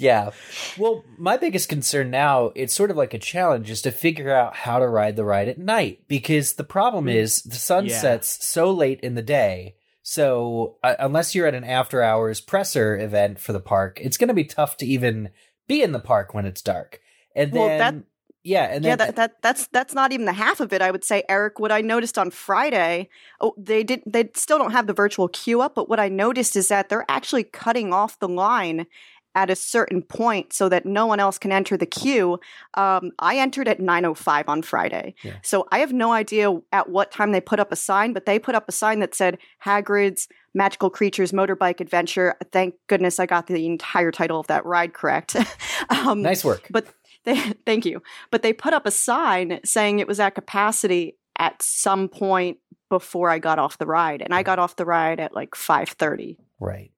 [0.00, 0.30] Yeah.
[0.78, 4.56] Well, my biggest concern now, it's sort of like a challenge, is to figure out
[4.56, 6.04] how to ride the ride at night.
[6.08, 8.00] Because the problem is the sun Yeah.
[8.00, 9.76] sets so late in the day.
[10.02, 14.28] So uh, unless you're at an after hours presser event for the park, it's going
[14.28, 15.28] to be tough to even
[15.68, 17.00] be in the park when it's dark.
[17.36, 17.94] And then, that-
[18.42, 20.80] yeah, and yeah, that, that that's that's not even the half of it.
[20.80, 21.58] I would say, Eric.
[21.60, 25.60] What I noticed on Friday, oh, they did they still don't have the virtual queue
[25.60, 28.86] up, but what I noticed is that they're actually cutting off the line
[29.34, 32.40] at a certain point so that no one else can enter the queue.
[32.74, 35.36] Um, I entered at nine oh five on Friday, Yeah.
[35.42, 38.38] so I have no idea at what time they put up a sign, but they
[38.38, 42.34] put up a sign that said Hagrid's Magical Creatures Motorbike Adventure.
[42.50, 45.36] Thank goodness I got the entire title of that ride correct.
[45.90, 46.66] um, nice work.
[46.70, 46.86] but
[47.24, 51.60] they thank you but they put up a sign saying it was at capacity at
[51.62, 52.56] some point
[52.88, 56.38] before i got off the ride and i got off the ride at like 5.30
[56.58, 56.90] right.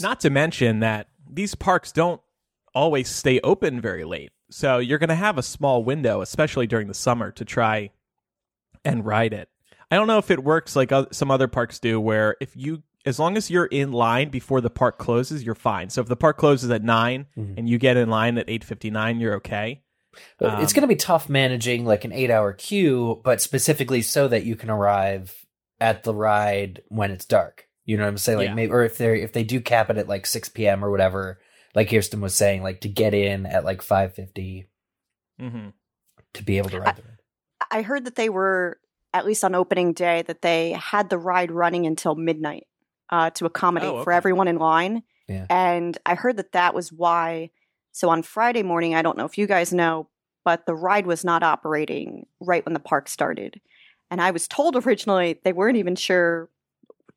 [0.00, 2.20] Not to mention that these parks don't
[2.74, 4.30] always stay open very late.
[4.50, 7.90] So you're going to have a small window, especially during the summer, to try
[8.84, 9.48] and ride it.
[9.90, 13.18] I don't know if it works like some other parks do, where if you, as
[13.18, 15.90] long as you're in line before the park closes, you're fine.
[15.90, 17.58] So if the park closes at 9 Mhm.
[17.58, 19.82] and you get in line at eight fifty nine, you're okay.
[20.40, 24.28] It's Um, going to be tough managing like an eight hour queue, but specifically so
[24.28, 25.46] that you can arrive
[25.80, 27.68] at the ride when it's dark.
[27.84, 28.38] You know what I'm saying?
[28.38, 28.54] Like Yeah.
[28.54, 30.84] maybe, or if they are if they do cap it at like 6 p.m.
[30.84, 31.40] or whatever,
[31.74, 34.66] like Kirsten was saying, like to get in at like 5:50
[35.38, 35.68] hmm
[36.34, 37.18] to be able to ride the ride.
[37.70, 38.78] i heard that they were
[39.14, 42.66] at least on opening day that they had the ride running until midnight
[43.10, 45.46] uh, to accommodate Oh, for everyone in line Yeah.
[45.50, 47.50] and i heard that that was why
[47.92, 50.08] so on friday morning i don't know if you guys know
[50.44, 53.60] but the ride was not operating right when the park started
[54.10, 56.48] and i was told originally they weren't even sure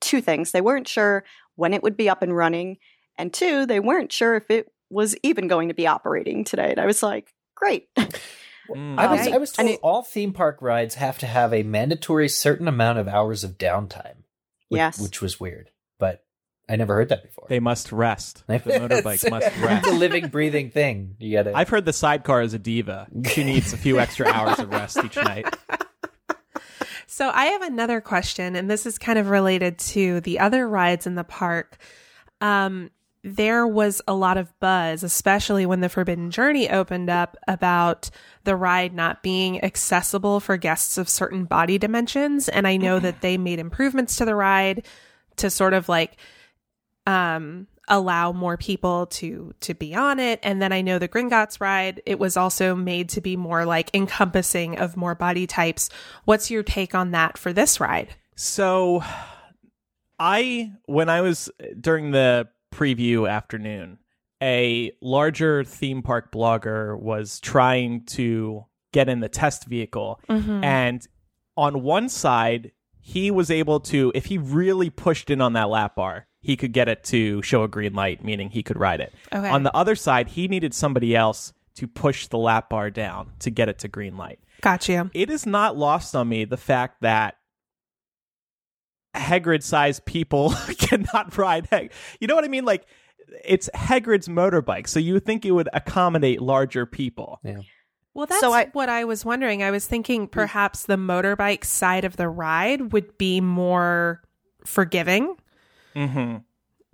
[0.01, 1.23] two things they weren't sure
[1.55, 2.77] when it would be up and running
[3.17, 6.79] and two they weren't sure if it was even going to be operating today and
[6.79, 7.87] i was like great
[8.67, 8.97] Mm.
[8.97, 12.27] I was I was told it- all theme park rides have to have a mandatory
[12.27, 14.23] certain amount of hours of downtime.
[14.69, 14.99] Which, Yes.
[14.99, 16.23] which was weird, but
[16.67, 17.45] I never heard that before.
[17.47, 18.43] They must rest.
[18.47, 19.85] The motorbike must rest.
[19.85, 21.15] It's a living, breathing thing.
[21.19, 21.55] You gotta.
[21.55, 23.05] I've heard the sidecar is a diva.
[23.29, 25.45] She needs a few extra hours of rest each night.
[27.07, 31.07] So I have another question, and this is kind of related to the other rides
[31.07, 31.77] in the park.
[32.41, 32.91] Um,
[33.23, 38.11] there was a lot of buzz, especially when the Forbidden Journey opened up, about
[38.43, 42.49] the ride not being accessible for guests of certain body dimensions.
[42.49, 44.85] And I know that they made improvements to the ride
[45.37, 46.17] to sort of like
[47.07, 50.39] um allow more people to to be on it.
[50.43, 53.89] And then i know the gringotts ride it was also made to be more like
[53.93, 55.89] encompassing of more body types.
[56.25, 58.15] What's your take on that for this ride?
[58.35, 59.03] So,
[60.19, 63.99] I when I was during the preview afternoon,
[64.41, 70.63] a larger theme park blogger was trying to get in the test vehicle, mm-hmm.
[70.63, 71.07] and
[71.57, 75.95] on one side, he was able to, if he really pushed in on that lap
[75.95, 79.13] bar, he could get it to show a green light, meaning he could ride it.
[79.33, 79.49] Okay.
[79.49, 83.49] On the other side, he needed somebody else to push the lap bar down to
[83.49, 87.01] get it to green light got you it is not lost on me the fact
[87.01, 87.35] that
[89.15, 91.67] Hagrid-sized people cannot ride.
[91.71, 92.65] Hag- you know what I mean?
[92.65, 92.85] Like
[93.43, 97.39] it's Hagrid's motorbike, so you would think it would accommodate larger people.
[97.43, 97.59] Yeah.
[98.13, 99.63] Well, that's So I- what I was wondering.
[99.63, 104.21] I was thinking perhaps the motorbike side of the ride would be more
[104.65, 105.35] forgiving.
[105.95, 106.37] Mm-hmm.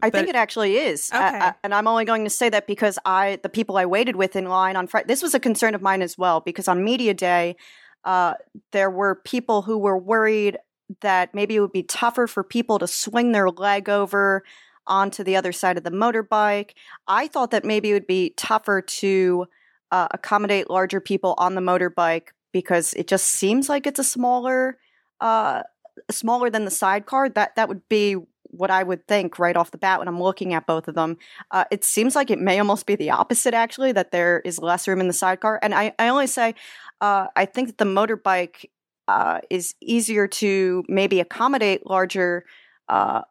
[0.04, 1.24] I But- think it actually is, Okay.
[1.24, 4.16] I- I- and I'm only going to say that because I, the people I waited
[4.16, 6.40] with in line on Friday, this was a concern of mine as well.
[6.40, 7.56] Because on media day,
[8.04, 8.34] uh,
[8.72, 10.58] there were people who were worried
[11.02, 14.44] that maybe it would be tougher for people to swing their leg over
[14.88, 16.72] onto the other side of the motorbike.
[17.08, 19.46] I thought that maybe it would be tougher to
[19.92, 24.80] uh, accommodate larger people on the motorbike because it just seems like it's a smaller,
[25.22, 25.62] uh,
[26.10, 27.30] smaller than the sidecar.
[27.30, 28.16] That that would be
[28.52, 31.18] what I would think right off the bat when I'm looking at both of them.
[31.50, 34.88] Uh, it seems like it may almost be the opposite, actually, that there is less
[34.88, 35.60] room in the sidecar.
[35.62, 36.56] And I, I only say,
[37.02, 38.66] uh, I think that the motorbike
[39.08, 42.46] uh, is easier to maybe accommodate larger
[42.88, 43.22] uh,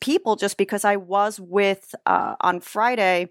[0.00, 3.28] people just because I was with uh, on Friday.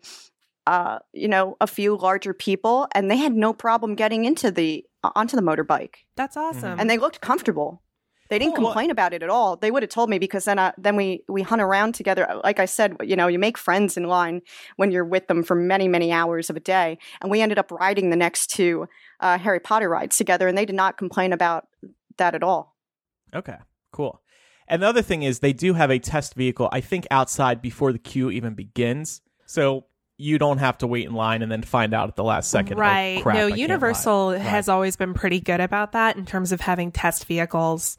[0.68, 4.86] Uh, you know, a few larger people, and they had no problem getting into the
[5.16, 6.80] onto the motorbike, That's awesome.
[6.80, 7.82] and they looked comfortable.
[8.30, 8.66] They didn't Cool.
[8.66, 9.56] complain about it at all.
[9.56, 12.28] They would have told me because then, uh, then we we hunt around together.
[12.44, 14.42] Like I said, you know, you make friends in line
[14.78, 17.00] when you're with them for many many hours of a day.
[17.22, 18.88] And we ended up riding the next two
[19.20, 21.68] uh, Harry Potter rides together, and they did not complain about
[22.18, 22.76] that at all.
[23.34, 23.58] Okay,
[23.92, 24.22] cool.
[24.68, 27.92] And the other thing is they do have a test vehicle, I think, outside before
[27.92, 29.22] the queue even begins.
[29.48, 29.86] So
[30.18, 32.78] you don't have to wait in line and then find out at the last second.
[32.78, 33.24] oh, right.
[33.24, 34.42] crap, no, can't Universal ride.
[34.42, 37.98] has always been pretty good about that in terms of having test vehicles.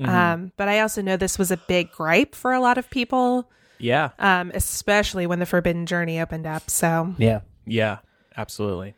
[0.00, 0.08] Mhm.
[0.08, 3.50] Um, but I also know this was a big gripe for a lot of people,
[3.78, 6.70] yeah, um, especially when the Forbidden Journey opened up.
[6.70, 7.40] So Yeah.
[7.66, 7.98] yeah,
[8.36, 8.94] absolutely.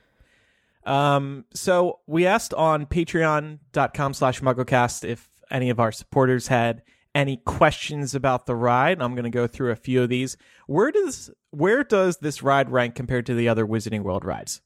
[0.85, 6.83] Um, so we asked on patreon.com slash mugglecast if any of our supporters had
[7.15, 9.01] any questions about the ride.
[9.03, 10.37] I'm going to go through a few of these.
[10.67, 14.63] Where does where does this ride rank compared to the other Wizarding World rides?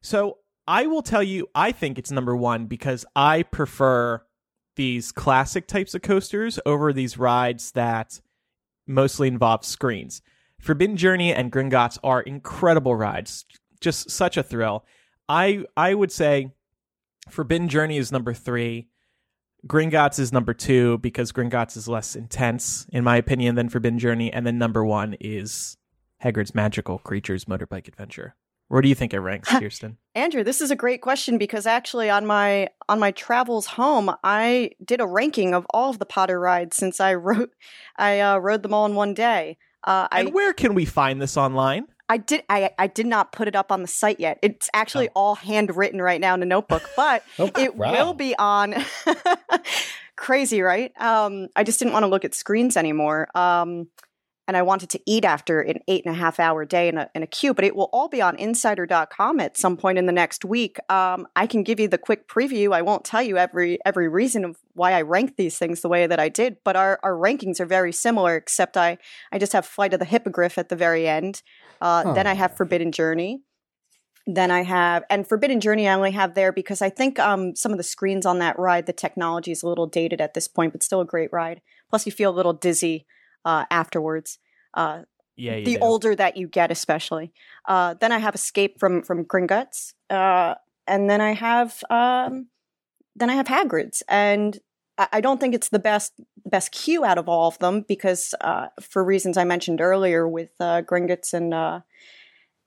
[0.00, 4.22] So I will tell you, I think it's number one because I prefer
[4.76, 8.20] these classic types of coasters over these rides that
[8.86, 10.22] mostly involve screens.
[10.58, 13.44] Forbidden Journey and Gringotts are incredible rides,
[13.80, 14.84] just such a thrill.
[15.28, 16.52] I I would say
[17.28, 18.88] Forbidden Journey is number three.
[19.66, 24.32] Gringotts is number two because Gringotts is less intense, in my opinion, than Forbidden Journey.
[24.32, 25.76] And then number one is
[26.22, 28.34] Hagrid's Magical Creatures Motorbike Adventure.
[28.72, 29.98] Where do you think it ranks, Kirsten?
[30.14, 34.70] Andrew, this is a great question because actually on my on my travels home, I
[34.82, 37.50] did a ranking of all of the Potter rides since I wrote
[37.98, 39.58] I uh, rode them all in one day.
[39.84, 41.84] Uh, I and where can we find this online?
[42.08, 44.38] I did I, I did not put it up on the site yet.
[44.40, 45.12] It's actually Oh.
[45.16, 47.92] all handwritten right now in a notebook, but Oh, it wow.
[47.92, 48.74] will be on
[50.16, 50.98] crazy, right?
[50.98, 53.28] Um, I just didn't want to look at screens anymore.
[53.36, 53.88] Um,
[54.52, 57.08] and I wanted to eat after an eight and a half hour day in a,
[57.14, 60.12] in a queue, but it will all be on insider.com at some point in the
[60.12, 60.76] next week.
[60.90, 62.74] Um, I can give you the quick preview.
[62.74, 66.06] I won't tell you every every reason of why I rank these things the way
[66.06, 68.98] that I did, but our, our rankings are very similar, except I,
[69.32, 71.42] I just have Flight of the Hippogriff at the very end.
[71.80, 73.40] Uh, Then I have Forbidden Journey.
[74.26, 77.72] Then I have, and Forbidden Journey I only have there because I think um, some
[77.72, 80.72] of the screens on that ride, the technology is a little dated at this point,
[80.72, 81.60] but still a great ride.
[81.88, 83.06] Plus, you feel a little dizzy
[83.44, 84.38] uh, afterwards.
[84.74, 85.02] Uh,
[85.36, 85.78] Yeah, the do.
[85.80, 87.32] older that you get, especially.
[87.66, 90.54] Uh, then I have Escape from from Gringotts, uh,
[90.86, 92.48] and then I have um,
[93.16, 94.58] then I have Hagrid's, and
[94.98, 96.12] I, I don't think it's the best
[96.44, 100.50] best queue out of all of them because uh, for reasons I mentioned earlier with
[100.60, 101.80] uh, Gringotts and uh,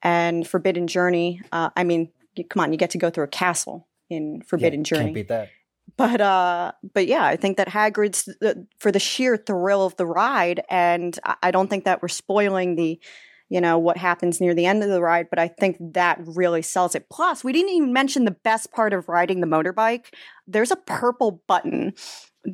[0.02, 1.42] and Forbidden Journey.
[1.52, 2.10] Uh, I mean,
[2.50, 5.28] come on, you get to go through a castle in Forbidden Yeah, Journey Can't beat
[5.30, 5.50] that.
[5.98, 10.06] But uh but yeah i think that hagrid's uh, for the sheer thrill of the
[10.06, 13.00] ride and I- i don't think that we're spoiling the
[13.50, 16.62] you know what happens near the end of the ride but i think that really
[16.62, 17.08] sells it.
[17.10, 20.14] Plus we didn't even mention the best part of riding the motorbike.
[20.48, 21.94] There's a purple button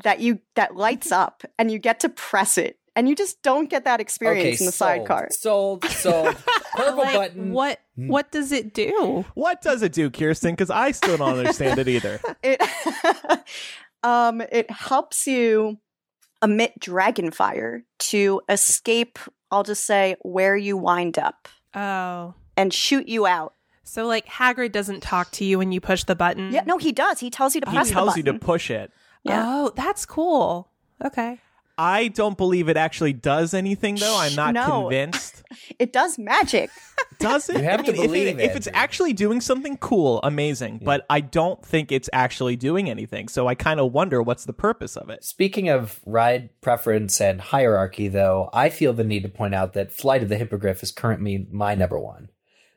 [0.04, 3.70] that you that lights up and you get to press it and you just don't
[3.70, 5.28] get that experience in the sold, sidecar.
[5.32, 6.36] Sold, sold.
[6.76, 7.52] Purple Like, button.
[7.54, 8.08] What Hmm.
[8.08, 9.26] what does it do?
[9.34, 10.52] What does it do, Kirsten?
[10.52, 12.20] Because I still don't understand it either.
[12.44, 12.62] it
[14.04, 15.78] um it helps you
[16.44, 19.20] emit dragon fire to escape
[19.52, 22.34] i'll just say where you wind up Oh.
[22.58, 23.54] and shoot you out
[23.84, 26.52] So like Hagrid doesn't talk to you when you push the button.
[26.52, 27.88] yeah no he does he tells you to push.
[27.90, 28.92] He tells you to push it.
[29.24, 29.44] yeah.
[29.46, 30.70] Oh, that's cool.
[31.04, 31.40] Okay.
[31.78, 34.18] I don't believe it actually does anything, though.
[34.18, 34.82] I'm not No.
[34.84, 35.44] convinced.
[35.80, 36.70] It does magic.
[37.20, 37.58] Does it?
[37.58, 40.80] You have I to mean, if believe, it, if it's actually doing something cool, amazing.
[40.84, 43.28] But I don't think it's actually doing anything.
[43.28, 45.24] So I kind of wonder what's the purpose of it.
[45.24, 49.92] Speaking of ride preference and hierarchy, though, I feel the need to point out that
[49.92, 52.30] Flight of the Hippogriff is currently my number one.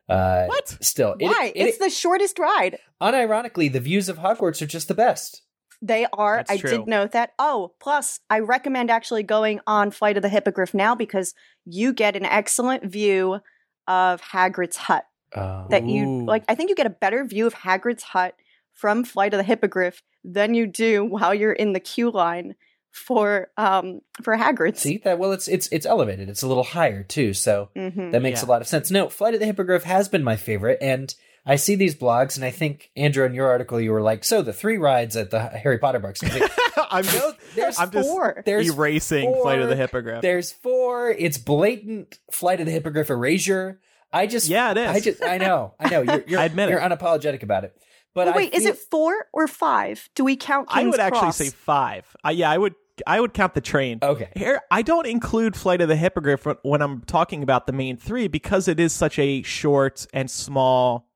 [0.09, 0.77] Uh, What?
[0.81, 1.53] Still, it- Why?
[1.55, 2.79] it- it's the shortest ride.
[3.01, 5.43] unironically, the views of Hogwarts are just the best.
[5.87, 6.37] They are.
[6.39, 6.71] That's I true.
[6.71, 7.33] did note that.
[7.39, 11.35] Oh, plus, I recommend actually going on Flight of the Hippogriff now because
[11.67, 13.41] you get an excellent view
[13.87, 15.05] of Hagrid's hut.
[15.35, 16.25] Uh, That you Ooh.
[16.27, 16.45] like.
[16.49, 18.35] I think you get a better view of Hagrid's hut
[18.73, 22.55] from Flight of the Hippogriff than you do while you're in the queue line
[22.93, 24.81] for um for Hagrid's.
[24.81, 25.19] see that?
[25.19, 26.29] Well, it's it's it's elevated.
[26.29, 28.47] It's a little higher too, so hmm that makes Yeah.
[28.47, 28.91] a lot of sense.
[28.91, 31.13] No, Flight of the Hippogriff has been my favorite, and
[31.47, 34.41] I see these blogs, and I think Andrew, in your article, you were like, "So
[34.43, 36.51] the three rides at the Harry Potter parks." I'm like,
[36.91, 38.43] I'm just, There's I'm just four.
[38.47, 39.81] There's erasing Flight of the four.
[39.83, 40.23] Hippogriff.
[40.23, 41.11] There's four.
[41.11, 43.81] It's blatant Flight of the Hippogriff erasure.
[44.13, 44.89] I just Yeah, it is.
[44.89, 45.75] I just I know.
[45.79, 46.03] I know.
[46.03, 46.73] You're you're, I admit it.
[46.73, 47.77] you're unapologetic about it.
[48.15, 50.09] But Well, I wait, is it four or five?
[50.15, 50.69] Do we count?
[50.71, 52.07] I King's would actually say five.
[52.25, 52.75] Uh, yeah, I would.
[53.09, 53.99] I would count the train.
[54.03, 54.31] okay?
[54.37, 57.97] Here, I don't include Flight of the Hippogriff when- when I'm talking about the main
[57.97, 61.09] three because it is such a short and small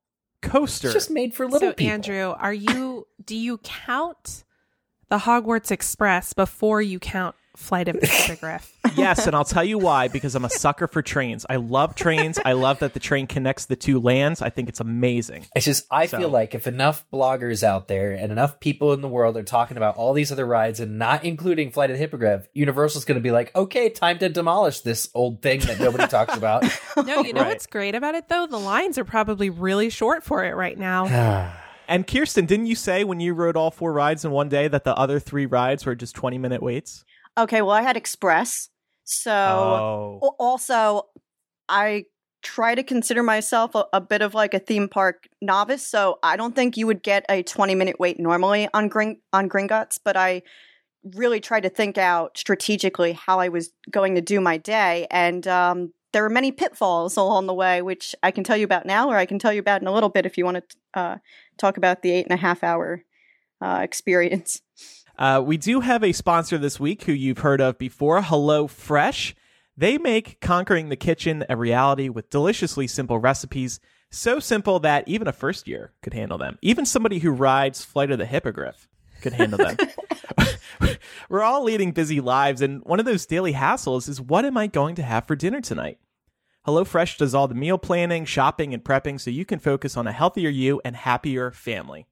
[0.42, 0.88] coaster.
[0.88, 1.92] It's just made for little so people.
[1.92, 4.44] Andrew, are you do you count
[5.08, 8.72] the Hogwarts Express before you count Flight of the Hippogriff?
[8.96, 11.44] yes, and I'll tell you why because I'm a sucker for trains.
[11.50, 12.38] I love trains.
[12.44, 14.40] I love that the train connects the two lands.
[14.40, 15.46] I think it's amazing.
[15.54, 19.00] It's just I So- feel like if enough bloggers out there and enough people in
[19.00, 22.00] the world are talking about all these other rides and not including Flight of the
[22.00, 26.06] Hippogriff, Universal's going to be like, okay, time to demolish this old thing that nobody
[26.06, 26.64] talks about.
[27.04, 27.48] No, you know Right.
[27.50, 28.46] what's great about it though?
[28.48, 31.52] The lines are probably really short for it right now.
[31.90, 34.84] And Kirsten, didn't you say when you rode all four rides in one day that
[34.84, 37.02] the other three rides were just 20 minute waits?
[37.38, 38.68] Okay, well, I had Express,
[39.04, 40.34] so oh.
[40.38, 41.06] Also
[41.68, 42.04] i
[42.42, 45.86] try to consider myself a, a bit of like a theme park novice.
[45.86, 49.48] So i don't think you would get a 20 minute wait normally on Gring- on
[49.48, 50.42] gringotts but i
[51.14, 55.06] really tried to think out strategically how i was going to do my day.
[55.10, 58.86] And um, there were many pitfalls along the way which i can tell you about
[58.86, 60.76] now or i can tell you about in a little bit if you want to
[61.00, 61.16] uh,
[61.56, 63.04] talk about the eight and a half hour
[63.60, 64.62] uh, experience
[65.18, 69.34] Uh, we do have a sponsor this week who you've heard of before, Hello Fresh.
[69.76, 75.26] They make conquering the kitchen a reality with deliciously simple recipes, so simple that even
[75.26, 76.56] a first year could handle them.
[76.62, 78.86] Even somebody who rides Flight of the Hippogriff
[79.20, 79.76] could handle them.
[81.28, 84.68] We're all leading busy lives, and one of those daily hassles is what am I
[84.68, 85.98] going to have for dinner tonight?
[86.64, 90.12] HelloFresh does all the meal planning, shopping, and prepping so you can focus on a
[90.12, 92.06] healthier you and happier family.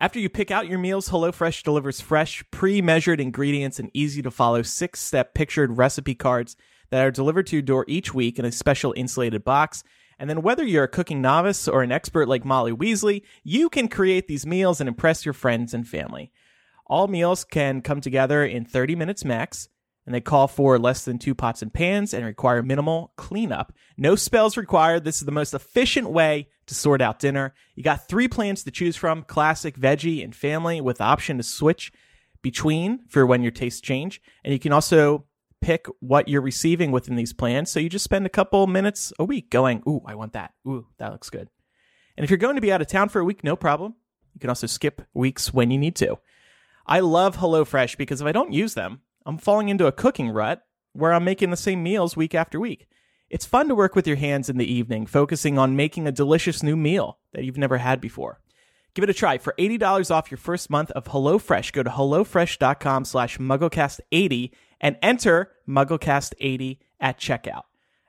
[0.00, 4.30] After you pick out your meals, HelloFresh delivers fresh, pre measured ingredients and easy to
[4.30, 6.56] follow six step pictured recipe cards
[6.90, 9.82] that are delivered to your door each week in a special insulated box.
[10.16, 13.88] And then, whether you're a cooking novice or an expert like Molly Weasley, you can
[13.88, 16.30] create these meals and impress your friends and family.
[16.86, 19.68] All meals can come together in 30 minutes max,
[20.08, 23.74] and they call for less than two pots and pans and require minimal cleanup.
[23.98, 25.04] No spells required.
[25.04, 27.52] This is the most efficient way to sort out dinner.
[27.74, 31.42] You got three plans to choose from classic, veggie, and family, with the option to
[31.42, 31.92] switch
[32.40, 34.22] between for when your tastes change.
[34.42, 35.26] And you can also
[35.60, 37.70] pick what you're receiving within these plans.
[37.70, 40.54] So you just spend a couple minutes a week going, Ooh, I want that.
[40.66, 41.50] Ooh, that looks good.
[42.16, 43.94] And if you're going to be out of town for a week, no problem.
[44.32, 46.18] You can also skip weeks when you need to.
[46.86, 50.62] I love HelloFresh because if I don't use them, I'm falling into a cooking rut
[50.94, 52.88] where I'm making the same meals week after week.
[53.28, 56.62] It's fun to work with your hands in the evening, focusing on making a delicious
[56.62, 58.40] new meal that you've never had before.
[58.94, 59.36] Give it a try.
[59.36, 64.50] For $80 off your first month of HelloFresh, go to HelloFresh.com slash MuggleCast80
[64.80, 67.64] and enter MuggleCast80 at checkout.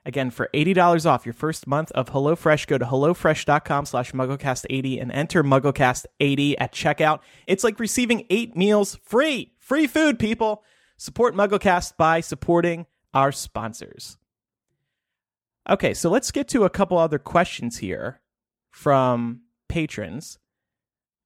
[0.06, 5.12] Again, for $80 off your first month of HelloFresh, go to HelloFresh.com slash MuggleCast80 and
[5.12, 7.20] enter MuggleCast80 at checkout.
[7.46, 9.52] It's like receiving eight meals free.
[9.58, 10.64] Free food, people.
[11.00, 12.84] Support MuggleCast by supporting
[13.14, 14.18] our sponsors.
[15.66, 18.20] Okay, so let's get to a couple other questions here
[18.70, 20.38] from patrons.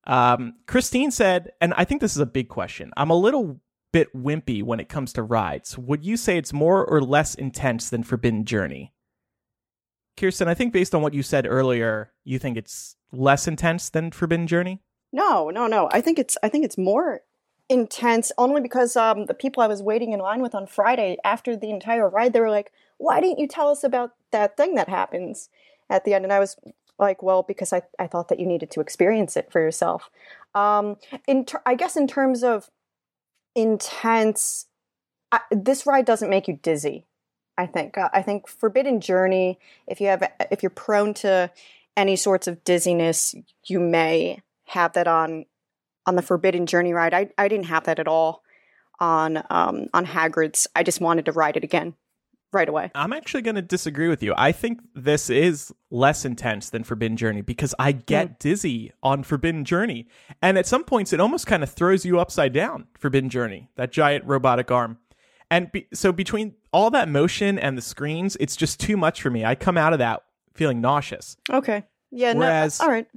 [0.06, 2.92] Um, Christine said, and I think this is a big question.
[2.96, 3.60] I'm a little
[3.92, 5.76] bit wimpy when it comes to rides.
[5.76, 8.92] Would you say it's more or less intense than Forbidden Journey?
[10.16, 14.12] Kirsten, I think based on what you said earlier, you think it's less intense than
[14.12, 14.82] Forbidden Journey?
[15.12, 15.88] No, no, no.
[15.90, 17.22] I think it's I think it's more
[17.68, 21.56] intense only because um the people I was waiting in line with on Friday after
[21.56, 24.88] the entire ride they were like, "Why didn't you tell us about that thing that
[24.88, 25.48] happens
[25.88, 26.56] at the end?" And I was
[26.98, 30.10] like, "Well, because I I thought that you needed to experience it for yourself."
[30.54, 30.96] Um
[31.26, 32.70] in ter- I guess in terms of
[33.54, 34.66] intense
[35.32, 37.06] I, this ride doesn't make you dizzy.
[37.56, 37.96] I think.
[37.96, 39.58] Uh, I think Forbidden Journey.
[39.86, 41.50] If you have, if you're prone to
[41.96, 43.34] any sorts of dizziness,
[43.64, 45.46] you may have that on
[46.06, 47.14] on the Forbidden Journey ride.
[47.14, 48.42] I I didn't have that at all
[49.00, 50.66] on um on Hagrid's.
[50.74, 51.94] I just wanted to ride it again
[52.52, 52.90] right away.
[52.94, 54.32] I'm actually going to disagree with you.
[54.36, 59.64] I think this is less intense than Forbidden Journey because I get dizzy on Forbidden
[59.64, 60.06] Journey.
[60.40, 63.90] And at some points, it almost kind of throws you upside down, Forbidden Journey, that
[63.90, 64.98] giant robotic arm.
[65.50, 69.30] And be- so between all that motion and the screens, it's just too much for
[69.30, 69.44] me.
[69.44, 70.22] I come out of that
[70.54, 71.36] feeling nauseous.
[71.52, 71.82] Okay.
[72.12, 72.34] Yeah.
[72.34, 72.86] Whereas- no.
[72.86, 73.08] All right.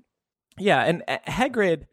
[0.58, 0.82] Yeah.
[0.84, 1.84] And uh, Hagrid,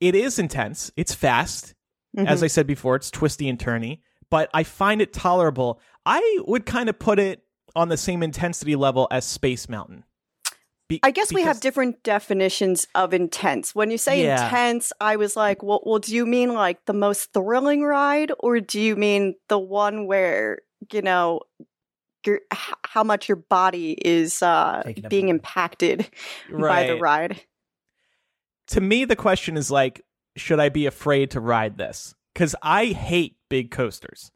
[0.00, 1.74] it is intense, it's fast.
[2.16, 2.26] Mhm.
[2.26, 5.80] As I said before, it's twisty and turny, but I find it tolerable.
[6.06, 7.42] I would kind of put it
[7.74, 10.04] on the same intensity level as Space Mountain.
[10.88, 13.74] Be- I guess we have different definitions of intense.
[13.74, 14.44] When you say Yeah.
[14.46, 18.60] intense, I was like, well, well, do you mean like the most thrilling ride, or
[18.60, 20.60] do you mean the one where
[20.92, 21.40] you know
[22.24, 22.40] your
[22.84, 26.08] how much your body is uh, being in- impacted
[26.50, 27.42] by the ride?
[28.68, 30.04] To me, the question is like,
[30.36, 32.14] should I be afraid to ride this?
[32.34, 34.30] Because I hate big coasters.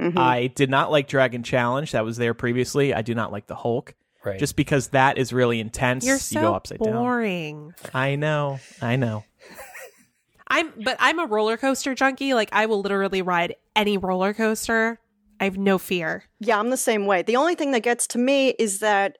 [0.00, 0.16] Mhm.
[0.18, 1.92] I did not like Dragon Challenge.
[1.92, 2.92] That was there previously.
[2.94, 3.94] I do not like the Hulk.
[4.24, 4.38] Right.
[4.38, 6.04] Just because that is really intense.
[6.04, 6.92] You're you so go upside down.
[6.92, 7.74] boring.
[7.94, 8.58] I know.
[8.82, 9.24] I know.
[10.48, 12.34] I'm but I'm a roller coaster junkie.
[12.34, 14.98] Like I will literally ride any roller coaster.
[15.40, 16.24] I have no fear.
[16.40, 17.22] Yeah, I'm the same way.
[17.22, 19.16] The only thing that gets to me is that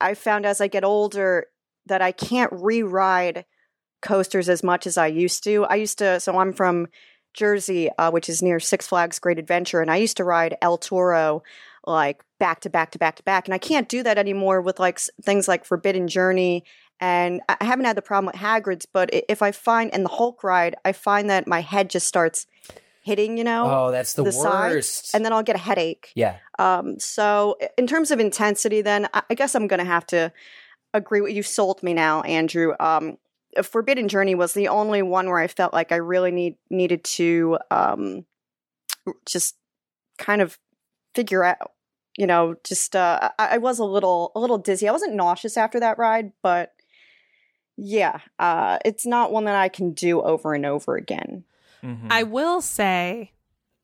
[0.00, 1.46] I found as I get older
[1.86, 3.44] that I can't re-ride
[4.02, 5.64] coasters as much as I used to.
[5.64, 6.88] I used to, so I'm from
[7.32, 10.76] Jersey, uh, which is near Six Flags Great Adventure, and I used to ride El
[10.78, 11.42] Toro
[11.86, 14.78] like back to back to back to back, and I can't do that anymore with
[14.78, 16.64] like things like Forbidden Journey.
[17.00, 20.44] And I haven't had the problem with Hagrid's, but if I find and the Hulk
[20.44, 22.46] ride, I find that my head just starts
[23.02, 25.12] hitting, you know, oh, that's the, the side, worst.
[25.12, 26.12] and then I'll get a headache.
[26.14, 26.36] yeah.
[26.60, 30.32] Um, so in terms of intensity, then I, I guess I'm going to have to
[30.94, 31.42] agree with you.
[31.42, 32.74] Sold me now, Andrew.
[32.78, 33.18] Um,
[33.62, 37.58] Forbidden Journey was the only one where I felt like I really need needed to
[37.70, 38.24] um,
[39.26, 39.56] just
[40.18, 40.58] kind of
[41.14, 41.72] figure out.
[42.18, 44.88] You know, just uh, I, I was a little a little dizzy.
[44.88, 46.72] I wasn't nauseous after that ride, but
[47.76, 51.44] yeah, uh, it's not one that I can do over and over again.
[51.82, 52.08] Mhm.
[52.10, 53.32] I will say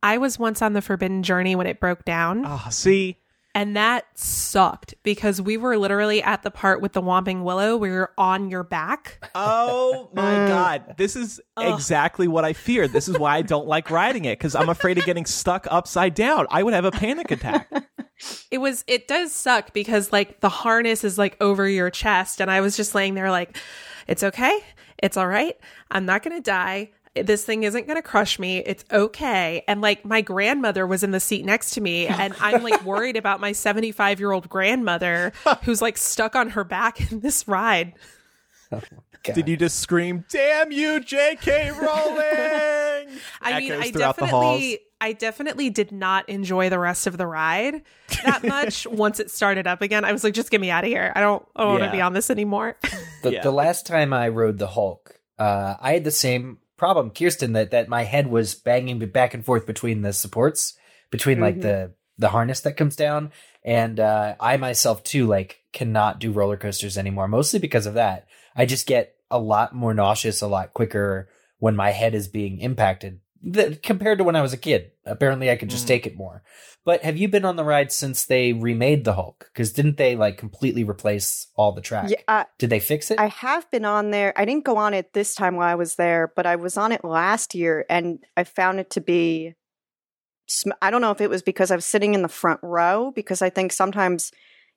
[0.03, 2.45] I was once on the Forbidden Journey when it broke down.
[2.47, 3.17] Oh, see,
[3.59, 7.91] And that sucked because we were literally at the part with the Whomping Willow where
[7.91, 9.19] you're on your back.
[9.35, 10.47] Oh my Mm.
[10.47, 10.95] god.
[10.97, 11.75] This is Ugh.
[11.75, 12.93] exactly what I feared.
[12.93, 16.15] This is why I don't like riding it cuz I'm afraid of getting stuck upside
[16.15, 16.47] down.
[16.53, 17.69] I would have a panic attack.
[18.51, 22.41] It was, it does suck because like the harness is like over your chest.
[22.41, 23.57] And I was just laying there like,
[24.09, 24.59] it's okay.
[25.01, 25.57] It's all right.
[25.93, 26.91] I'm not going to die.
[27.23, 28.59] This thing isn't going to crush me.
[28.59, 29.63] It's okay.
[29.69, 32.07] And like my grandmother was in the seat next to me.
[32.07, 35.33] And I'm like worried about my 75 year old grandmother
[35.65, 37.95] who's like stuck on her back in this ride.
[38.71, 39.35] God.
[39.35, 41.73] Did you just scream, "Damn you, J.K.
[41.73, 43.19] Rowling"?
[43.43, 44.61] I mean, I throughout the halls.
[44.61, 47.83] definitely, I definitely did not enjoy the rest of the ride
[48.25, 48.87] that much.
[48.87, 51.13] Once it started up again, I was like, just get me out of here.
[51.17, 52.77] I don't, I don't want to be on this anymore.
[53.23, 53.43] The, Yeah.
[53.43, 57.71] the last time I rode the Hulk, uh, I had the same problem, Kirsten, that,
[57.73, 60.75] that my head was banging back and forth between the supports,
[61.11, 61.63] between like Mhm.
[61.63, 63.33] the, the harness that comes down.
[63.65, 68.27] And, uh, I myself too, like, cannot do roller coasters anymore, mostly because of that.
[68.57, 72.61] I just get a lot more nauseous a lot quicker when my head is being
[72.61, 73.21] impacted
[73.53, 74.93] th- compared to when I was a kid.
[75.05, 75.89] Apparently I could just Mm.
[75.89, 76.43] take it more.
[76.85, 79.51] But have you been on the ride since they remade the Hulk?
[79.53, 82.09] Because didn't they like completely replace all the track?
[82.11, 83.19] Yeah, uh, Did they fix it?
[83.21, 84.33] I have been on there.
[84.37, 86.93] I didn't go on it this time while I was there, but I was on
[86.93, 89.55] it last year and I found it to be.
[90.47, 93.13] sm- I don't know if it was because I was sitting in the front row,
[93.15, 94.33] because I think sometimes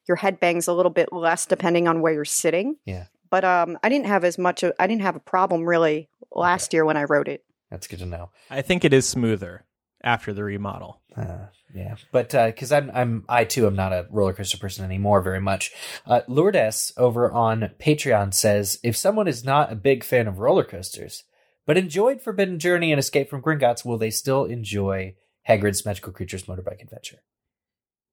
[0.05, 2.75] your head bangs a little bit less depending on where you're sitting.
[2.85, 3.05] Yeah.
[3.29, 4.63] But um, I didn't have as much.
[4.63, 7.45] Of, I didn't have a problem really last year when I wrote it.
[7.71, 8.29] That's good to know.
[8.49, 9.65] I think it is smoother
[10.03, 11.01] after the remodel.
[11.15, 15.21] Uh, yeah, but because I'm I'm I too am not a roller coaster person anymore
[15.21, 15.71] very much.
[16.05, 20.63] Uh, Lourdes over on Patreon says if someone is not a big fan of roller
[20.63, 21.23] coasters
[21.65, 25.15] but enjoyed Forbidden Journey and Escape from Gringotts, will they still enjoy
[25.47, 27.19] Hagrid's Magical Creatures Motorbike Adventure?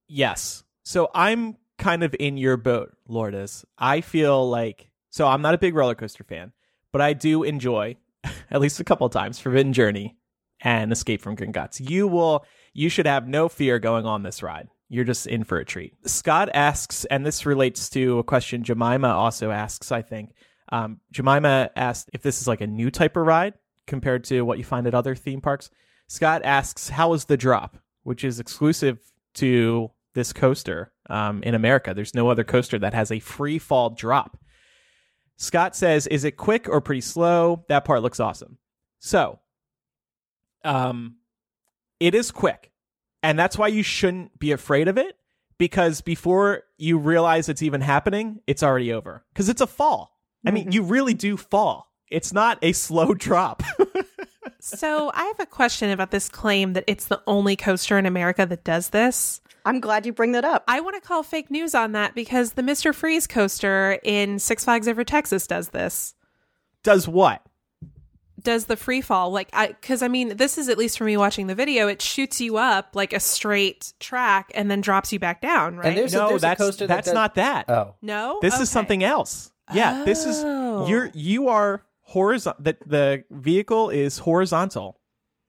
[0.06, 0.62] Yes.
[0.84, 3.64] So I'm kind of in your boat, Lourdes.
[3.78, 6.52] I feel like so I'm not a big roller coaster fan,
[6.92, 7.96] but I do enjoy
[8.50, 10.16] at least a couple times Forbidden Journey
[10.60, 11.80] and Escape from Gringotts.
[11.80, 14.68] You will you should have no fear going on this ride.
[14.88, 15.94] You're just in for a treat.
[16.06, 20.32] Scott asks, and this relates to a question Jemima also asks, I think.
[20.70, 23.54] Um, Jemima asked if this is like a new type of ride
[23.86, 25.70] compared to what you find at other theme parks.
[26.06, 27.78] Scott asks, how was the drop?
[28.08, 28.98] which is exclusive
[29.34, 31.92] to this coaster um, in America.
[31.92, 34.38] There's no other coaster that has a free fall drop.
[35.38, 38.58] Scott says, "Is it quick or pretty slow?" That part looks awesome.
[38.98, 39.38] So,
[40.64, 41.16] um,
[42.00, 42.70] it is quick,
[43.22, 45.16] and that's why you shouldn't be afraid of it
[45.58, 50.18] because before you realize it's even happening, it's already over because it's a fall.
[50.46, 50.74] I mean, Mhm.
[50.74, 51.92] you really do fall.
[52.10, 53.62] It's not a slow drop.
[54.60, 58.44] So I have a question about this claim that it's the only coaster in America
[58.46, 59.40] that does this.
[59.68, 60.64] I'm glad you bring that up.
[60.66, 62.94] I want to call fake news on that because the Mr.
[62.94, 66.14] Freeze coaster in Six Flags Over Texas does this.
[66.82, 67.42] Does what?
[68.40, 71.16] Does the free fall like I cuz I mean this is at least for me
[71.16, 75.18] watching the video it shoots you up like a straight track and then drops you
[75.18, 75.88] back down, right?
[75.88, 77.68] And there's a, no, there's a that's coaster that that's does- not that.
[77.68, 78.38] Oh, no.
[78.40, 78.62] this Okay.
[78.62, 79.50] is something else.
[79.74, 80.86] Yeah, this is Oh.
[80.86, 82.62] you're you are horizontal.
[82.62, 84.98] The, the vehicle is horizontal,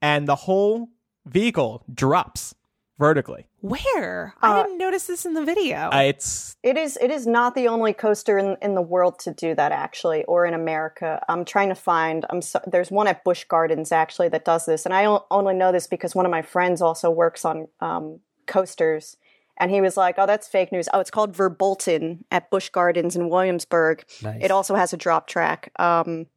[0.02, 0.90] and the whole
[1.26, 2.54] vehicle drops
[3.00, 3.48] vertically.
[3.62, 4.36] Where?
[4.42, 5.90] I Uh, didn't notice this in the video.
[5.92, 6.98] Uh, it's It is.
[7.02, 10.46] It is not the only coaster in, in the world to do that, actually, or
[10.46, 11.24] in America.
[11.28, 12.26] I'm trying to find.
[12.30, 15.72] I'm so, there's one at Busch Gardens actually that does this, and I only know
[15.72, 19.18] this because one of my friends also works on um, coasters,
[19.58, 20.90] and he was like, "Oh, that's fake news.
[20.94, 24.04] Oh, it's called Verbolten at Busch Gardens in Williamsburg.
[24.22, 24.42] nice.
[24.44, 26.28] It also has a drop track." Um,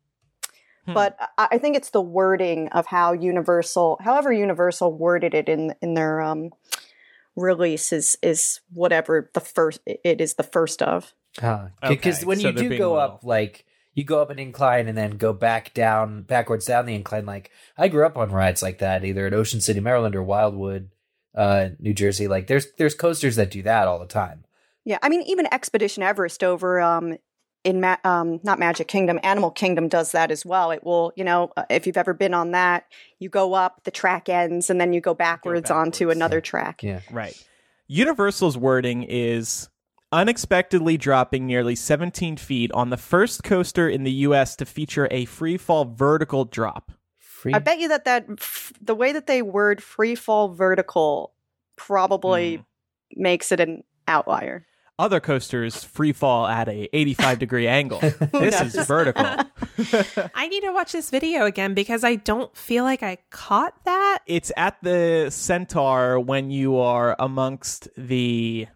[0.86, 0.94] Hmm.
[0.94, 5.74] But I, I think it's the wording of how Universal, however Universal worded it in
[5.80, 6.50] in their um,
[7.36, 11.12] release is is whatever the first it is the first of.
[11.34, 13.00] because Okay, when so you do go loyal.
[13.00, 13.64] up, like
[13.94, 17.26] you go up an incline and then go back down, backwards down the incline.
[17.26, 20.90] Like I grew up on rides like that, either at Ocean City, Maryland, or Wildwood,
[21.34, 22.26] uh, New Jersey.
[22.28, 24.44] Like there's there's coasters that do that all the time.
[24.84, 27.18] Yeah, I mean even Expedition Everest over um
[27.64, 30.70] in Ma- um not Magic Kingdom, Animal Kingdom does that as well.
[30.70, 32.84] It will, you know, uh, if you've ever been on that,
[33.18, 36.40] you go up, the track ends, and then you go backwards, onto backwards, another yeah.
[36.40, 36.82] track.
[36.82, 37.46] Yeah, right.
[37.86, 39.68] Universal's wording is
[40.12, 44.56] unexpectedly dropping nearly 17 feet on the first coaster in the U.S.
[44.56, 46.92] to feature a free fall vertical drop.
[47.18, 47.52] free.
[47.54, 51.32] I bet you that that f- the way that they word free fall vertical
[51.76, 52.62] probably Hmm.
[53.22, 54.66] makes it an outlier.
[55.02, 57.98] Other coasters free fall at a 85 degree angle.
[58.32, 59.24] this is vertical.
[60.34, 64.20] I need to watch this video again because I don't feel like I caught that.
[64.26, 68.68] it's at the centaur when you are amongst the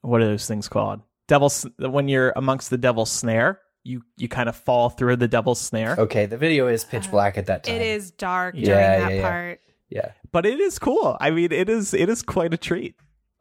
[0.00, 4.48] what are those things called devil's when you're amongst the devil's snare you you kind
[4.48, 7.64] of fall through the devil's snare okay, the video is pitch uh, black at that
[7.64, 7.74] time.
[7.76, 9.22] It is dark Yeah, during yeah, that yeah.
[9.22, 9.60] part.
[9.90, 10.10] Yeah.
[10.32, 12.96] but it is cool i mean it is it is quite a treat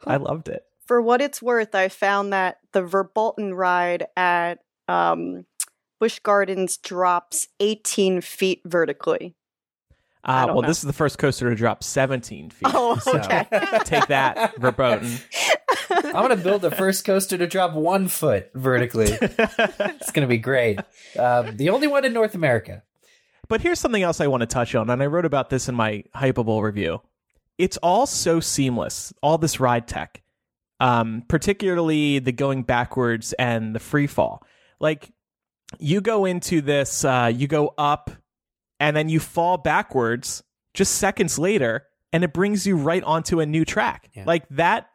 [0.05, 5.45] i loved it For what it's worth, I found that the Verbolten ride at um,
[5.99, 9.35] Busch Gardens drops 18 feet vertically.
[10.25, 10.67] I uh, well know.
[10.67, 13.45] this is the first coaster to drop 17 feet Oh, so okay.
[13.83, 15.21] take that Verbolten
[15.89, 19.17] I'm gonna build the first coaster to drop one foot vertically.
[19.19, 20.79] it's gonna be great.
[21.19, 22.83] Um, the only one in North America.
[23.49, 25.75] But here's something else I want to touch on, and I wrote about this in
[25.75, 27.01] my Hypable review.
[27.57, 30.22] It's all so seamless, all this ride tech,
[30.83, 34.43] um, particularly the going backwards and the free fall.
[34.81, 35.11] Like
[35.79, 38.11] you go into this, uh, you go up,
[38.81, 43.45] and then you fall backwards just seconds later, and it brings you right onto a
[43.45, 44.09] new track.
[44.13, 44.25] Yeah.
[44.27, 44.89] Like that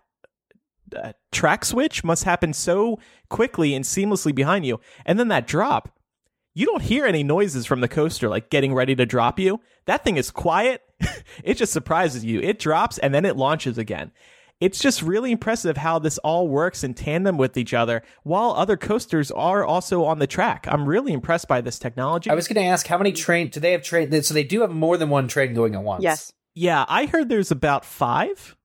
[0.95, 2.99] uh, track switch must happen so
[3.31, 5.99] quickly and seamlessly behind you, and then that drop
[6.55, 9.61] you don't hear any noises from the coaster like getting ready to drop you.
[9.87, 10.83] That thing is quiet.
[11.45, 12.41] it just surprises you.
[12.41, 14.11] It drops and then it launches again.
[14.61, 18.77] It's just really impressive how this all works in tandem with each other while other
[18.77, 20.67] coasters are also on the track.
[20.69, 22.29] I'm really impressed by this technology.
[22.29, 24.11] I was gonna ask how many train do they have train?
[24.23, 26.03] So they do have more than one train going at once.
[26.03, 26.33] Yes.
[26.55, 28.57] yeah, I heard there's about five.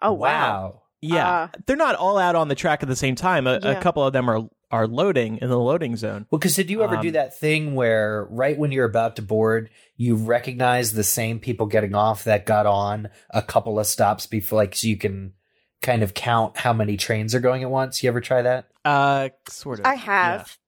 [0.00, 0.82] Oh, wow.
[1.02, 3.46] Yeah, Uh, they're not all out on the track at the same time.
[3.46, 6.26] A, a couple of them are are loading in the loading zone.
[6.30, 9.22] Well, because did you ever do Um, that thing where right when you're about to
[9.22, 14.26] board, you recognize the same people getting off that got on a couple of stops
[14.26, 15.32] before, like, so you can
[15.80, 18.02] kind of count how many trains are going at once?
[18.02, 18.66] You ever try that?
[18.84, 19.86] Uh, sort of.
[19.86, 20.58] I have.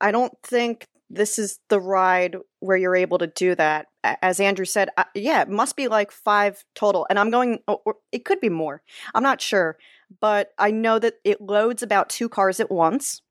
[0.00, 3.88] I don't think this is the ride where you're able to do that.
[4.02, 7.06] As Andrew said, uh, yeah, it must be like five total.
[7.10, 8.80] And I'm going, or, or it could be more.
[9.14, 9.76] I'm not sure.
[10.20, 13.22] But I know that it loads about two cars at once.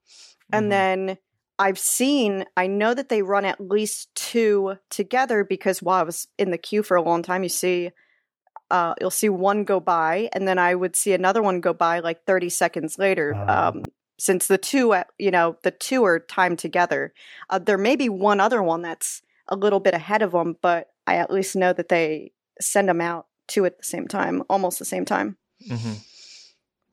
[0.52, 0.70] And Mhm.
[0.70, 1.18] then
[1.58, 6.28] I've seen, I know that they run at least two together because while I was
[6.38, 7.92] in the queue for a long time, you see,
[8.72, 12.00] uh, you'll see one go by, and then I would see another one go by
[12.00, 13.36] like 30 seconds later.
[13.36, 13.68] Ah.
[13.70, 13.84] Um,
[14.18, 17.14] since the two, uh, you know, the two are timed together.
[17.50, 20.90] Uh, there may be one other one that's a little bit ahead of them, but
[21.08, 22.32] I at least know that they
[22.62, 25.38] send them out two at the same time, almost the same time.
[25.68, 25.94] hmm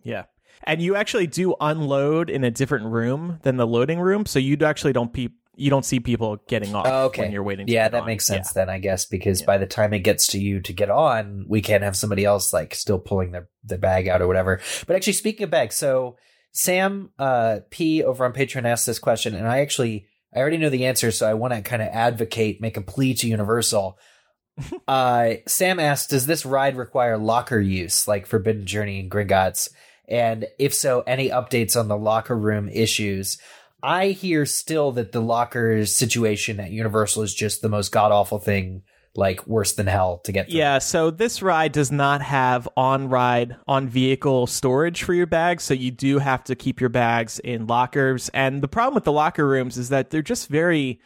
[0.02, 0.24] Yeah.
[0.64, 4.56] And you actually do unload in a different room than the loading room, so you
[4.64, 5.28] actually don't pe-
[5.58, 7.22] you don't see people getting off Oh, okay.
[7.22, 7.66] when you're waiting.
[7.66, 8.06] Yeah, that on.
[8.06, 8.64] makes sense Yeah.
[8.64, 9.46] then, I guess, because Yeah.
[9.46, 12.52] by the time it gets to you to get on, we can't have somebody else
[12.52, 14.60] like still pulling their, their bag out or whatever.
[14.86, 16.16] But actually, speaking of bags, so
[16.52, 20.68] Sam uh, P over on Patreon asked this question, and I actually I already know
[20.68, 23.98] the answer, so I want to kind of advocate, make a plea to Universal.
[24.88, 29.70] uh, Sam asked, "Does this ride require locker use, like Forbidden Journey and Gringotts?
[30.08, 33.38] And if so, any updates on the locker room issues?"
[33.82, 38.38] I hear still that the locker situation at Universal is just the most god awful
[38.38, 38.82] thing,
[39.14, 40.58] like worse than hell to get through.
[40.58, 45.62] Yeah, so this ride does not have on ride, on vehicle storage for your bags.
[45.62, 48.28] So you do have to keep your bags in lockers.
[48.30, 50.98] And the problem with the locker rooms is that they're just very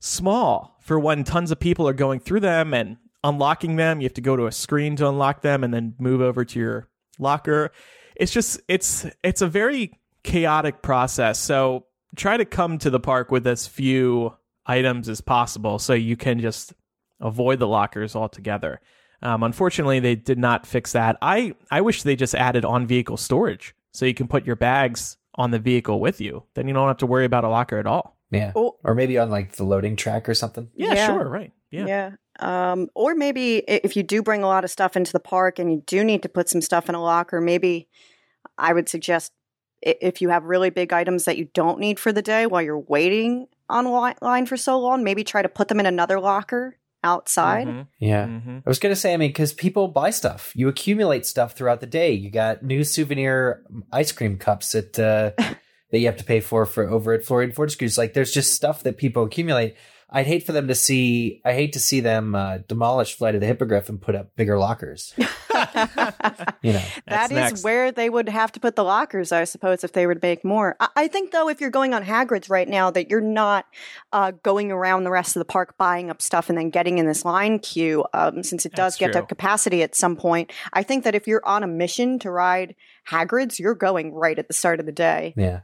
[0.00, 4.00] small for when tons of people are going through them and unlocking them.
[4.00, 6.58] You have to go to a screen to unlock them and then move over to
[6.58, 6.88] your
[7.18, 7.72] locker.
[8.16, 11.38] It's just, it's, it's a very chaotic process.
[11.38, 11.86] So
[12.16, 14.34] try to come to the park with as few
[14.66, 16.72] items as possible so you can just
[17.20, 18.80] avoid the lockers altogether.
[19.22, 21.16] Um, unfortunately, they did not fix that.
[21.22, 25.16] I, I wish they just added on vehicle storage so you can put your bags
[25.36, 26.42] on the vehicle with you.
[26.54, 28.18] Then you don't have to worry about a locker at all.
[28.30, 28.52] Yeah.
[28.56, 28.76] Oh.
[28.84, 30.68] Or maybe on like the loading track or something.
[30.74, 31.06] Yeah, Yeah.
[31.06, 31.52] sure, right.
[31.70, 31.86] Yeah.
[31.86, 32.10] Yeah.
[32.38, 35.70] Um, or maybe if you do bring a lot of stuff into the park and
[35.72, 37.88] you do need to put some stuff in a locker, maybe
[38.58, 39.32] I would suggest
[39.82, 42.78] if you have really big items that you don't need for the day while you're
[42.78, 46.76] waiting on li- line for so long, maybe try to put them in another locker
[47.04, 47.66] outside.
[47.68, 48.26] Mhm, Yeah.
[48.26, 48.62] mhm.
[48.66, 50.52] I was going to say, I mean, because people buy stuff.
[50.54, 52.12] You accumulate stuff throughout the day.
[52.12, 53.62] You got new souvenir
[53.92, 55.30] ice cream cups at, uh,
[55.90, 57.96] that you have to pay for for over at Florean Fortescue's.
[57.96, 59.76] Like, there's just stuff that people accumulate.
[60.08, 61.40] I'd hate for them to see.
[61.44, 64.58] I hate to see them uh, demolish Flight of the Hippogriff and put up bigger
[64.58, 65.14] lockers.
[66.62, 67.64] You know, That That's is next.
[67.64, 70.76] where they would have to put the lockers, I suppose, if they would make more.
[70.80, 73.66] I, I think, though, if you're going on Hagrid's right now, that you're not
[74.12, 77.06] uh, going around the rest of the park buying up stuff and then getting in
[77.06, 79.20] this line queue, um, since it does That's get true.
[79.22, 80.52] to capacity at some point.
[80.72, 82.74] I think that if you're on a mission to ride
[83.08, 85.34] Hagrid's, you're going right at the start of the day.
[85.36, 85.60] yeah.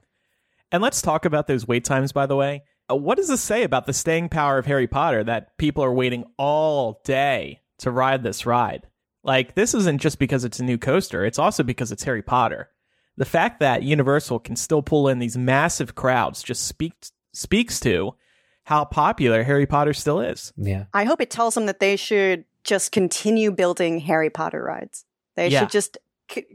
[0.70, 2.62] And let's talk about those wait times, by the way.
[2.92, 5.92] Uh, what does this say about the staying power of Harry Potter that people are
[5.92, 8.86] waiting all day to ride this ride?
[9.24, 12.68] Like, this isn't just because it's a new coaster, it's also because it's Harry Potter.
[13.16, 16.92] The fact that Universal can still pull in these massive crowds just speak,
[17.32, 18.14] speaks to
[18.64, 20.52] how popular Harry Potter still is.
[20.56, 20.84] Yeah.
[20.94, 25.04] I hope it tells them that they should just continue building Harry Potter rides.
[25.34, 25.60] They Yeah.
[25.60, 25.98] should just,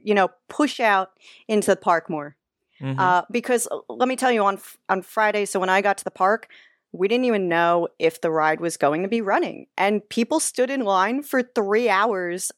[0.03, 1.11] you know, push out
[1.47, 2.36] into the park more.
[2.82, 2.99] Mhm.
[2.99, 4.59] Uh, because uh, let me tell you, on
[4.89, 6.47] on Friday, so when I got to the park,
[6.91, 10.69] we didn't even know if the ride was going to be running, and people stood
[10.69, 12.51] in line for three hours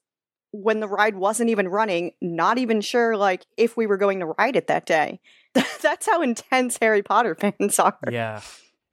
[0.51, 4.28] when the ride wasn't even running, not even sure like if we were going to
[4.38, 5.20] ride it that day.
[5.82, 7.97] That's how intense Harry Potter fans are.
[8.11, 8.41] Yeah.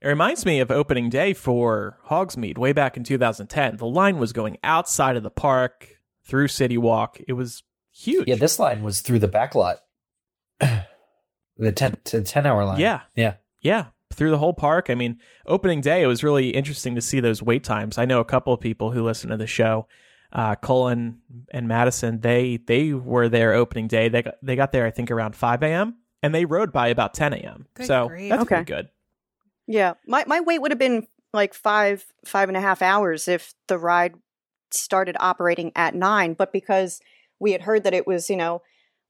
[0.03, 3.79] It reminds me of opening day for Hogsmeade way back in 2010.
[3.79, 5.89] The line was going outside of the park
[6.27, 7.19] through City Walk.
[7.27, 7.63] It was
[7.93, 8.29] huge.
[8.29, 8.37] Yeah.
[8.37, 9.79] This line was through the back lot.
[11.59, 12.81] the 10 to 10 hour line.
[12.81, 13.01] Yeah.
[13.15, 13.35] Yeah.
[13.61, 13.87] Yeah.
[14.13, 14.89] Through the whole park.
[14.89, 17.99] I mean, opening day, it was really interesting to see those wait times.
[17.99, 19.87] I know a couple of people who listen to the show.
[20.33, 21.19] Uh, Colin
[21.51, 24.09] and Madison, they they were there opening day.
[24.09, 25.97] They got, they got there, I think, around 5 a.m.
[26.23, 27.67] and they rode by about 10 a.m.
[27.75, 28.31] Good so grief.
[28.31, 28.57] that's Okay.
[28.57, 28.89] pretty good.
[29.67, 33.55] Yeah, my my wait would have been like five five and a half hours if
[33.69, 34.15] the ride
[34.71, 37.01] started operating at nine, but because
[37.39, 38.63] we had heard that it was you know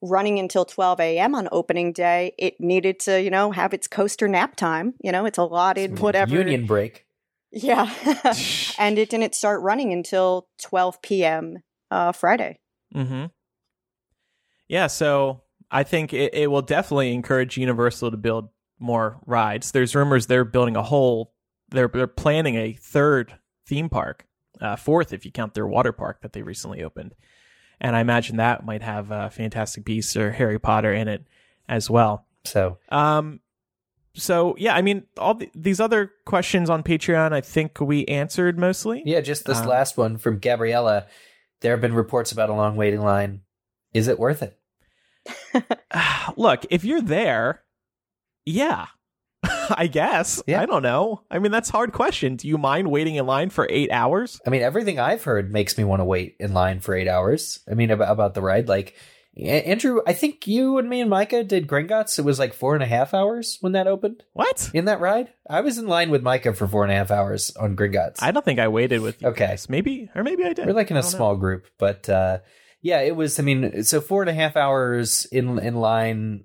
[0.03, 1.35] running until 12 a.m.
[1.35, 4.95] on opening day, it needed to you know have its coaster nap time.
[5.03, 6.35] You know, it's allotted whatever.
[6.35, 7.07] Union break.
[7.53, 7.91] Yeah,
[8.79, 11.59] and it didn't start running until 12 p.m.
[11.91, 12.59] Uh, Friday.
[12.95, 13.27] Mm-hmm.
[14.69, 19.71] Yeah, so I think it, it will definitely encourage Universal to build more rides.
[19.73, 21.33] There's rumors they're building a whole,
[21.71, 24.27] they're, they're planning a third theme park,
[24.61, 27.15] uh, fourth if you count their water park that they recently opened.
[27.81, 31.25] And I imagine that might have uh, Fantastic Beasts or Harry Potter in it
[31.69, 32.27] as well.
[32.45, 33.41] So Um,
[34.15, 38.59] so yeah, I mean, all the, these other questions on Patreon, I think we answered
[38.59, 39.03] mostly.
[39.05, 41.07] Yeah, just this Um, last one from Gabriella.
[41.61, 43.43] There have been reports about a long waiting line.
[43.93, 44.59] Is it worth it?
[46.37, 47.63] Look, if you're there,
[48.45, 48.87] yeah,
[49.71, 50.43] I guess.
[50.47, 50.61] Yeah.
[50.61, 51.23] I don't know.
[51.31, 52.37] I mean, that's a hard question.
[52.37, 54.41] Do you mind waiting in line for eight hours?
[54.47, 57.61] I mean, everything I've heard makes me want to wait in line for eight hours.
[57.71, 58.95] I mean, about, about the ride, like
[59.39, 62.19] Andrew, I think you and me and Micah did Gringotts.
[62.19, 64.71] It was like four and a half hours when that opened What?
[64.73, 65.31] in that ride.
[65.49, 68.23] I was in line with Micah for four and a half hours on Gringotts.
[68.23, 69.47] I don't think I waited with you Okay.
[69.49, 69.69] guys.
[69.69, 70.67] Maybe, or maybe I did.
[70.67, 71.17] We're like in a don't know.
[71.19, 72.39] small group, but uh,
[72.81, 73.39] yeah, it was.
[73.39, 76.45] I mean, so four and a half hours in in line.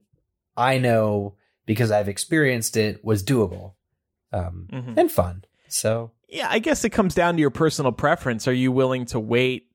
[0.58, 1.36] I know
[1.72, 3.74] because I've experienced it was doable
[4.34, 4.98] um, Mhm.
[4.98, 5.46] and fun.
[5.70, 8.48] So Yeah, I guess it comes down to your personal preference.
[8.48, 9.68] Are you willing to wait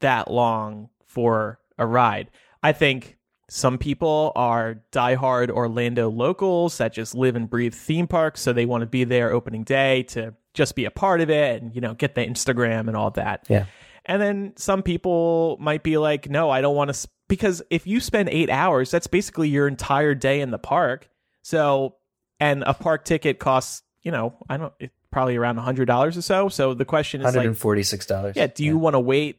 [0.00, 2.30] that long for a ride?
[2.62, 3.16] I think
[3.50, 8.66] some people are diehard Orlando locals that just live and breathe theme parks, so they
[8.66, 11.80] want to be there opening day to just be a part of it and you
[11.80, 13.46] know get the Instagram and all that.
[13.48, 13.64] Yeah.
[14.04, 17.86] And then some people might be like, no, I don't want to, s-, because if
[17.86, 21.10] you spend eight hours, that's basically your entire day in the park.
[21.48, 21.94] So,
[22.38, 26.14] and a park ticket costs, you know, I don't, it, probably around a hundred dollars
[26.18, 26.50] or so.
[26.50, 28.36] So the question is hundred like, and forty six dollars.
[28.36, 29.38] yeah, do you want to wait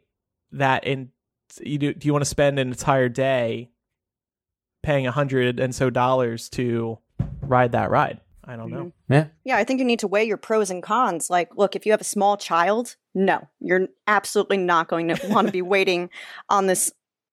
[0.54, 1.12] that in?
[1.62, 1.94] You do?
[1.94, 3.70] Do you want to spend an entire day
[4.82, 6.98] paying a hundred and so dollars to
[7.44, 8.22] ride that ride?
[8.44, 8.86] I don't know.
[8.86, 9.14] Mm-hmm.
[9.14, 9.26] Yeah.
[9.44, 11.30] Yeah, I think you need to weigh your pros and cons.
[11.30, 15.46] Like, look, if you have a small child, no, you're absolutely not going to want
[15.46, 16.10] to be waiting
[16.50, 16.92] on this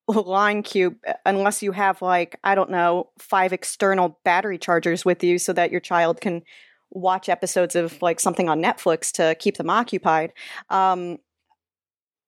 [0.09, 5.39] line cube unless you have, like, I don't know, five external battery chargers with you
[5.39, 6.43] so that your child can
[6.91, 10.33] watch episodes of like something on Netflix to keep them occupied.
[10.71, 11.19] Um,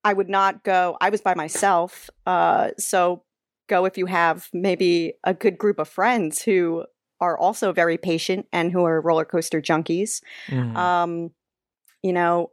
[0.04, 2.10] I would not go, I was by myself.
[2.26, 3.22] Uh, so
[3.68, 6.84] go if you have maybe a good group of friends who
[7.20, 10.20] are also very patient and who are roller coaster junkies.
[10.48, 10.76] Mhm.
[10.76, 11.30] Um,
[12.02, 12.50] you know,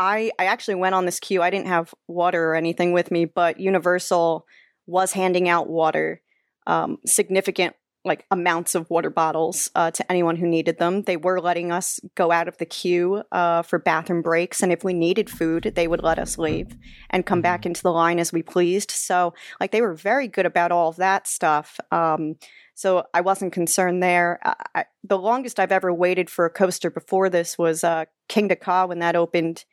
[0.00, 1.42] I I actually went on this queue.
[1.42, 4.46] I didn't have water or anything with me, but Universal
[4.86, 6.22] was handing out water,
[6.66, 11.02] um, significant like amounts of water bottles uh, to anyone who needed them.
[11.02, 14.82] They were letting us go out of the queue uh, for bathroom breaks, and if
[14.82, 16.74] we needed food, they would let us leave
[17.10, 18.90] and come back into the line as we pleased.
[18.90, 21.78] So, like, they were very good about all of that stuff.
[21.92, 22.36] Um,
[22.74, 24.40] so I wasn't concerned there.
[24.42, 28.58] I, I, the longest I've ever waited for a coaster before this was uh, Kingda
[28.58, 29.66] Ka when that opened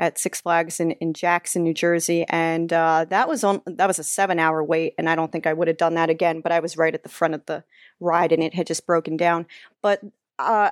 [0.00, 3.98] at Six Flags in, in Jackson, New Jersey, and uh, that was on that was
[3.98, 6.40] a seven hour wait, and I don't think I would have done that again.
[6.40, 7.62] But I was right at the front of the
[8.00, 9.46] ride, and it had just broken down.
[9.82, 10.00] But
[10.38, 10.70] uh,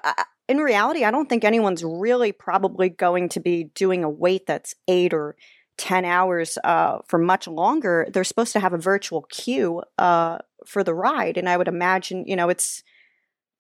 [0.49, 4.75] in reality, I don't think anyone's really probably going to be doing a wait that's
[4.89, 5.37] eight or
[5.77, 8.09] 10 hours uh, for much longer.
[8.11, 11.37] They're supposed to have a virtual queue uh, for the ride.
[11.37, 12.83] And I would imagine, you know, it's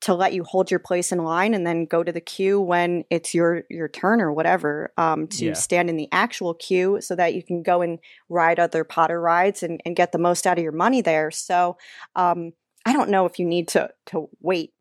[0.01, 3.05] to let you hold your place in line and then go to the queue when
[3.11, 5.53] it's your your turn or whatever um, to Yeah.
[5.55, 9.63] stand in the actual queue so that you can go and ride other Potter rides
[9.63, 11.31] and, and get the most out of your money there.
[11.33, 11.77] So
[12.15, 12.53] um,
[12.87, 14.73] I don't know if you need to to wait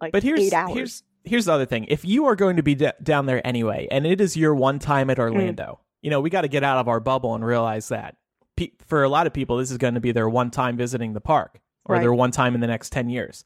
[0.00, 0.74] like But here's eight hours.
[0.74, 1.84] here's here's the other thing.
[1.88, 4.78] If you are going to be d- down there anyway, and it is your one
[4.78, 7.88] time at Orlando, you know we got to get out of our bubble and realize
[7.88, 8.16] that
[8.56, 11.14] Pe- for a lot of people, this is going to be their one time visiting
[11.14, 12.00] the park or Right.
[12.02, 13.42] their one time in the next ten years.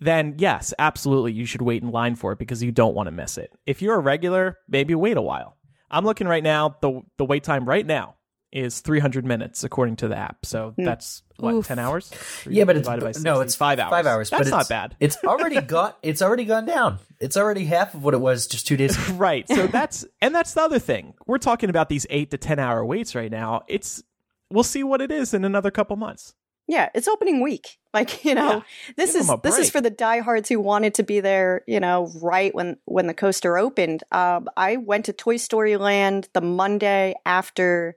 [0.00, 3.12] Then yes, absolutely, you should wait in line for it because you don't want to
[3.12, 3.52] miss it.
[3.66, 5.56] If you're a regular, maybe wait a while.
[5.90, 6.76] I'm looking right now.
[6.82, 8.16] the The wait time right now
[8.52, 10.46] is 300 minutes according to the app.
[10.46, 10.84] So Hmm.
[10.84, 11.66] that's what Oof.
[11.66, 12.10] 10 hours.
[12.48, 13.90] Yeah, but it's Divided by no, it's five hours.
[13.90, 14.30] Five hours.
[14.30, 14.96] That's but not it's, bad.
[15.00, 15.98] It's already got.
[16.02, 16.98] It's already gone down.
[17.20, 18.96] It's already half of what it was just two days.
[18.96, 19.14] ago.
[19.18, 19.48] right.
[19.48, 21.14] So that's and that's the other thing.
[21.26, 23.62] We're talking about these eight to ten hour waits right now.
[23.68, 24.02] It's
[24.50, 26.34] we'll see what it is in another couple months.
[26.68, 27.78] Yeah, it's opening week.
[27.96, 28.62] Like, you know, Yeah,
[28.98, 32.12] this give is this is for the diehards who wanted to be there, you know,
[32.20, 34.04] right when when the coaster opened.
[34.12, 37.96] Um, I went to Toy Story Land the Monday after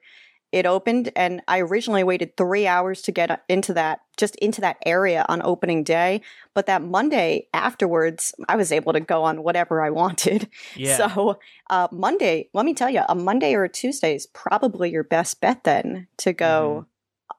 [0.54, 4.78] it opened, and I originally waited three hours to get into that just into that
[4.86, 6.22] area on opening day.
[6.54, 10.48] But that Monday afterwards, I was able to go on whatever I wanted.
[10.76, 10.96] Yeah.
[10.96, 11.40] So
[11.70, 15.42] uh, Monday, let me tell you, a Monday or a Tuesday is probably your best
[15.42, 16.86] bet then to go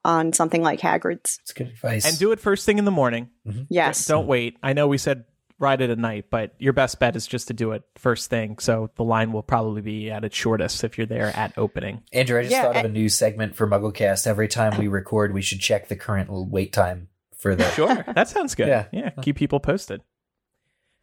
[0.03, 1.39] on something like Hagrid's.
[1.41, 2.05] It's good advice.
[2.05, 3.29] and do it first thing in the morning.
[3.47, 3.63] Mm-hmm.
[3.69, 4.05] Yes.
[4.05, 4.57] Don't wait.
[4.63, 5.25] I know we said
[5.59, 8.57] ride it at night, but your best bet is just to do it first thing.
[8.57, 12.01] So the line will probably be at its shortest if you're there at opening.
[12.11, 14.25] Andrew, I just Yeah, thought of a new segment for MuggleCast.
[14.25, 17.69] Every time we record, we should check the current wait time for the.
[17.71, 18.03] Sure.
[18.15, 18.67] that sounds good.
[18.69, 18.85] Yeah.
[18.91, 19.09] Yeah.
[19.21, 20.01] Keep people posted.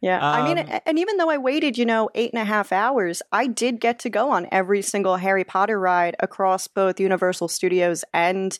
[0.01, 0.19] Yeah.
[0.21, 3.21] I mean, Um, and even though I waited, you know, eight and a half hours,
[3.31, 8.05] I did get to go on every single Harry Potter ride across both Universal Studios
[8.13, 8.57] and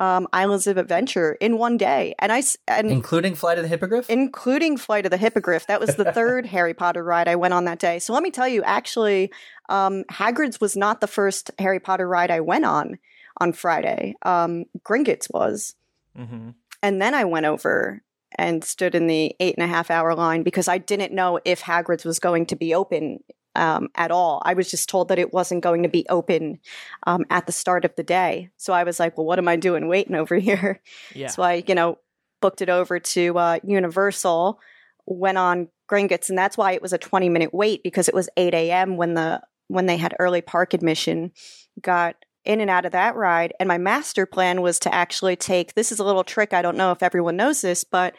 [0.00, 2.14] um, Islands of Adventure in one day.
[2.18, 4.10] And I and including Flight of the Hippogriff.
[4.10, 5.66] including Flight of the Hippogriff.
[5.66, 7.98] That was the third Harry Potter ride I went on that day.
[7.98, 9.32] So let me tell you, actually,
[9.68, 12.98] um, Hagrid's was not the first Harry Potter ride I went on
[13.38, 14.14] on Friday.
[14.22, 15.74] Um, Gringotts was.
[16.16, 16.50] hmm
[16.82, 18.02] And then I went over
[18.36, 21.62] and stood in the eight and a half hour line because I didn't know if
[21.62, 23.20] Hagrid's was going to be open
[23.54, 24.42] um, at all.
[24.44, 26.58] I was just told that it wasn't going to be open
[27.06, 28.50] um, at the start of the day.
[28.56, 30.80] So I was like, well, what am I doing waiting over here?
[31.14, 31.28] Yeah.
[31.28, 31.98] So I, you know,
[32.40, 34.58] booked it over to uh, Universal,
[35.06, 38.28] went on Gringotts, and that's why it was a 20 minute wait because it was
[38.36, 38.96] 8 a.m.
[38.96, 41.32] when the when they had early park admission.
[41.80, 45.74] Got in and out of that ride, and my master plan was to actually take.
[45.74, 46.52] This is a little trick.
[46.52, 48.14] I don't know if everyone knows this, but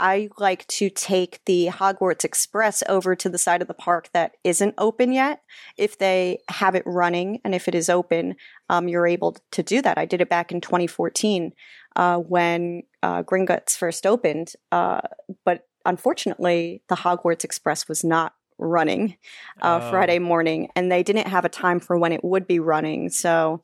[0.00, 4.36] I like to take the Hogwarts Express over to the side of the park that
[4.44, 5.42] isn't open yet.
[5.76, 8.36] If they have it running and if it is open,
[8.68, 9.98] um, you're able to do that.
[9.98, 11.52] I did it back in 2014
[11.96, 15.00] uh, when uh, Gringotts first opened, uh,
[15.44, 19.16] but unfortunately, the Hogwarts Express was not running
[19.62, 19.90] uh, Oh.
[19.90, 23.08] Friday morning, and they didn't have a time for when it would be running.
[23.10, 23.60] So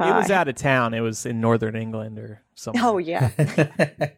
[0.00, 0.94] It was uh, out of town.
[0.94, 2.82] It was in northern England or something.
[2.82, 3.30] Oh yeah.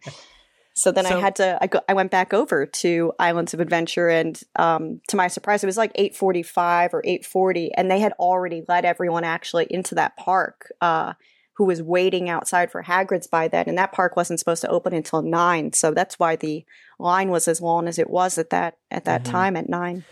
[0.76, 1.56] So then So- I had to.
[1.60, 1.80] I go.
[1.88, 5.76] I went back over to Islands of Adventure, and um, to my surprise, it was
[5.76, 10.16] like eight forty-five or eight forty, and they had already let everyone actually into that
[10.16, 10.72] park.
[10.80, 11.12] Uh,
[11.56, 14.92] who was waiting outside for Hagrid's by then, and that park wasn't supposed to open
[14.92, 15.72] until nine.
[15.72, 16.64] So that's why the
[16.98, 19.30] line was as long as it was at that at that Mhm.
[19.30, 20.04] time at nine.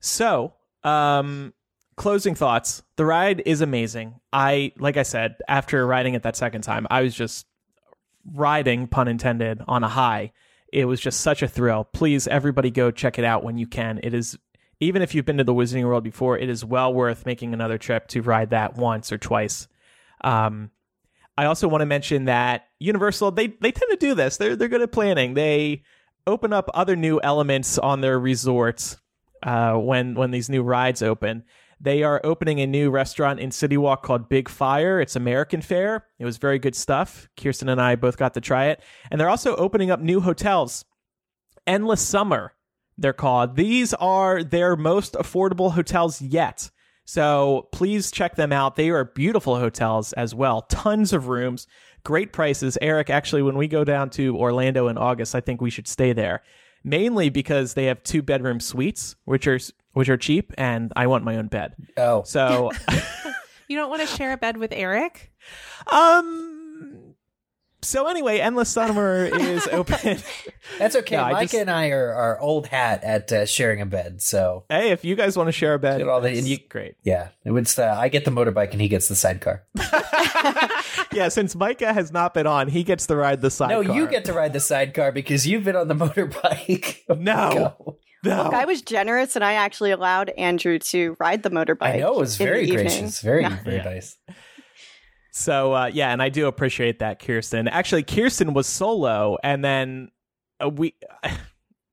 [0.00, 0.54] So,
[0.84, 1.52] um,
[1.96, 2.82] closing thoughts.
[2.96, 4.16] The ride is amazing.
[4.32, 7.46] I, like I said, after riding it that second time, I was just
[8.34, 10.32] riding, pun intended, on a high.
[10.72, 11.84] It was just such a thrill.
[11.84, 14.00] Please, everybody, go check it out when you can.
[14.02, 14.38] It is,
[14.80, 17.78] even if you've been to the Wizarding World before, it is well worth making another
[17.78, 19.68] trip to ride that once or twice.
[20.24, 20.70] Um,
[21.36, 24.36] I also want to mention that Universal they they tend to do this.
[24.36, 25.34] They're they're good at planning.
[25.34, 25.82] They
[26.26, 28.98] open up other new elements on their resorts
[29.42, 31.44] uh, when when these new rides open.
[31.80, 35.00] They are opening a new restaurant in City Walk called Big Fire.
[35.00, 36.06] It's American fare.
[36.20, 37.28] It was very good stuff.
[37.36, 38.80] Kirsten and I both got to try it.
[39.10, 40.84] And they're also opening up new hotels.
[41.66, 42.54] Endless Summer,
[42.96, 43.56] they're called.
[43.56, 46.70] These are their most affordable hotels yet.
[47.04, 48.76] So please check them out.
[48.76, 50.62] They are beautiful hotels as well.
[50.62, 51.66] Tons of rooms,
[52.04, 52.76] great prices.
[52.80, 56.12] Eric, actually, when we go down to Orlando in August, I think we should stay
[56.12, 56.42] there.
[56.84, 59.58] Mainly because they have two bedroom suites, which are
[59.92, 61.74] which are cheap, and I want my own bed.
[61.96, 62.70] oh, So,
[63.68, 65.30] You don't want to share a bed with Eric?
[65.90, 67.14] um,
[67.82, 70.18] so anyway, Endless Summer is open.
[70.78, 71.14] that's okay.
[71.16, 74.20] Yeah, I Mike just- and I are, are old hat at uh, sharing a bed,
[74.22, 76.58] so hey, if you guys want to share a bed, Get all the- and you-
[76.68, 76.94] great.
[77.02, 77.78] yeah, it was.
[77.78, 79.64] Uh, I get the motorbike and he gets the sidecar.
[81.14, 83.82] yeah, since Micah has not been on, he gets to ride the sidecar.
[83.84, 86.98] No, you get to ride the sidecar because you've been on the motorbike.
[87.08, 87.74] No.
[87.84, 87.98] Go.
[88.24, 88.44] no.
[88.44, 91.94] Look, I was generous, and I actually allowed Andrew to ride the motorbike.
[91.94, 92.76] I know it was in the very evening.
[92.86, 93.62] gracious, very Yeah.
[93.62, 93.84] very Yeah.
[93.84, 94.16] nice.
[95.32, 97.66] So uh, yeah, and I do appreciate that, Kirsten.
[97.68, 100.10] Actually, Kirsten was solo, and then
[100.62, 100.94] uh, we.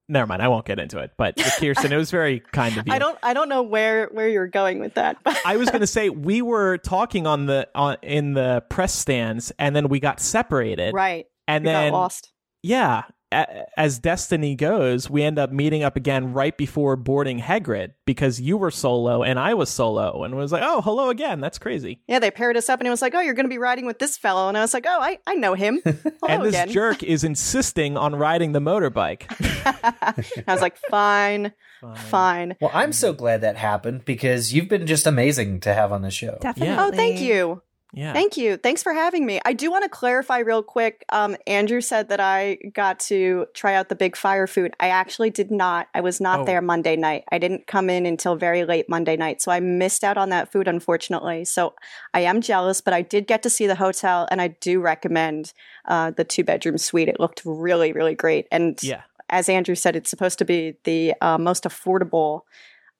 [0.09, 1.11] Never mind, I won't get into it.
[1.17, 2.93] But Kirsten, it was very kind of you.
[2.93, 3.17] I don't.
[3.21, 5.17] I don't know where where you're going with that.
[5.23, 8.93] But I was going to say we were talking on the on in the press
[8.93, 12.33] stands, and then we got separated, right, and we then got lost.
[12.63, 18.41] yeah, as destiny goes, we end up meeting up again right before boarding Hagrid because
[18.41, 21.39] you were solo and I was solo, and it was like, oh, hello again.
[21.39, 22.01] That's crazy.
[22.07, 23.85] Yeah, they paired us up, and it was like, "Oh, you're going to be riding
[23.85, 26.55] with this fellow," and I was like, "Oh, I, I know him." Hello and this
[26.55, 26.69] again.
[26.69, 29.25] jerk is insisting on riding the motorbike.
[30.47, 31.53] I was like, "Fine,
[31.95, 36.01] fine." Well, I'm so glad that happened because you've been just amazing to have on
[36.01, 36.37] the show.
[36.41, 36.75] Definitely.
[36.77, 37.61] Oh, thank you.
[37.91, 38.13] Yeah.
[38.13, 38.57] Thank you.
[38.57, 39.39] Thanks for having me.
[39.45, 41.03] I do want to clarify real quick.
[41.09, 44.73] Um, Andrew said that I got to try out the big fire food.
[44.79, 45.87] I actually did not.
[45.95, 46.43] I was not Oh.
[46.45, 47.23] there Monday night.
[47.31, 49.41] I didn't come in until very late Monday night.
[49.41, 51.45] So I missed out on that food, unfortunately.
[51.45, 51.73] So
[52.13, 55.53] I am jealous, but I did get to see the hotel and I do recommend
[55.87, 57.07] uh, the two bedroom suite.
[57.09, 58.47] It looked really, really great.
[58.51, 59.01] And yeah.
[59.29, 62.41] as Andrew said, it's supposed to be the uh, most affordable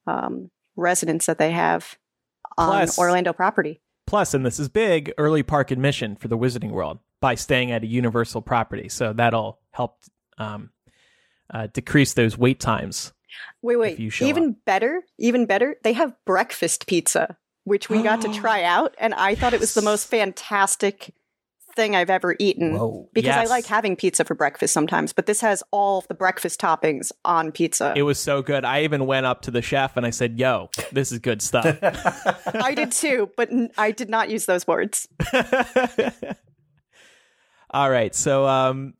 [0.07, 1.95] um, residence that they have
[2.57, 3.81] on Plus- Orlando property.
[4.09, 7.83] Plus, and this is big, early park admission for the Wizarding World by staying at
[7.83, 8.89] a Universal property.
[8.89, 9.99] So that'll help
[10.39, 10.71] um,
[11.53, 13.13] uh, decrease those wait times.
[13.61, 13.99] Wait, wait.
[13.99, 19.13] Even better, even better, they have breakfast pizza, which we got to try out, and
[19.13, 21.13] I thought it was the most fantastic
[21.79, 22.77] thing I've ever eaten.
[22.77, 23.07] Whoa.
[23.13, 26.59] Because I like having pizza for breakfast sometimes, but this has all of the breakfast
[26.59, 27.93] toppings on pizza.
[27.95, 28.65] It was so good.
[28.65, 31.77] I even went up to the chef and I said, "Yo, this is good stuff."
[32.53, 35.07] I did too, but I did not use those words.
[37.71, 38.95] All right, so um,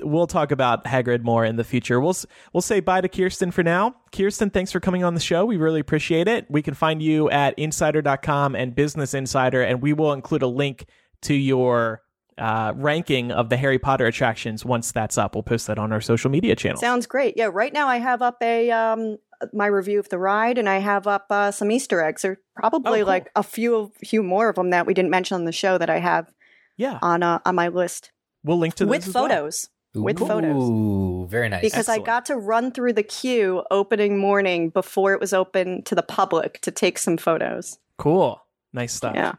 [0.00, 2.00] we'll talk about Hagrid more in the future.
[2.00, 2.16] We'll
[2.54, 3.96] we'll say bye to Kirsten for now.
[4.10, 5.44] Kirsten, thanks for coming on the show.
[5.44, 6.46] We really appreciate it.
[6.48, 10.86] We can find you at insider.com and Business Insider, and we will include a link
[11.22, 12.00] to your
[12.42, 15.34] uh, ranking of the Harry Potter attractions once that's up.
[15.34, 16.78] We'll post that on our social media channel.
[16.78, 17.34] Sounds great.
[17.36, 19.18] Yeah, right now I have up a um
[19.52, 22.22] my review of the ride, and I have up uh, some Easter eggs.
[22.22, 23.08] There are probably Oh, cool.
[23.08, 25.78] like a few, of few more of them that we didn't mention on the show
[25.78, 26.32] that I have
[26.76, 28.12] Yeah, on uh, on my list
[28.44, 29.28] we'll link to with those as well.
[29.28, 29.68] photos.
[29.94, 30.70] With photos.
[30.70, 31.60] Ooh, very nice.
[31.62, 32.02] Because Excellent.
[32.02, 36.02] I got to run through the queue opening morning before it was open to the
[36.02, 37.78] public to take some photos.
[37.98, 38.40] Cool,
[38.72, 39.14] nice stuff.
[39.14, 39.32] Yeah.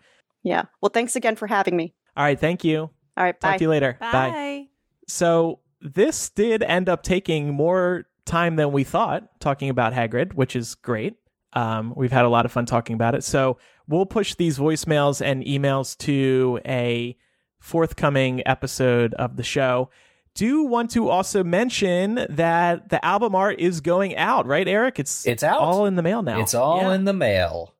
[0.43, 0.63] Yeah.
[0.81, 1.95] Well, thanks again for having me.
[2.15, 2.89] All right, thank you.
[3.17, 3.39] All right.
[3.39, 3.97] Talk to you later.
[3.99, 4.67] Bye.
[5.07, 10.55] So this did end up taking more time than we thought talking about Hagrid, which
[10.55, 11.15] is great.
[11.53, 13.23] Um, we've had a lot of fun talking about it.
[13.23, 13.57] So
[13.87, 17.15] we'll push these voicemails and emails to a
[17.59, 19.89] forthcoming episode of the show.
[20.35, 24.97] Do want to also mention that the album art is going out, right, Eric?
[24.99, 25.59] It's It's out.
[25.59, 26.39] all in the mail now.
[26.39, 26.93] It's all Yeah.
[26.95, 27.73] in the mail.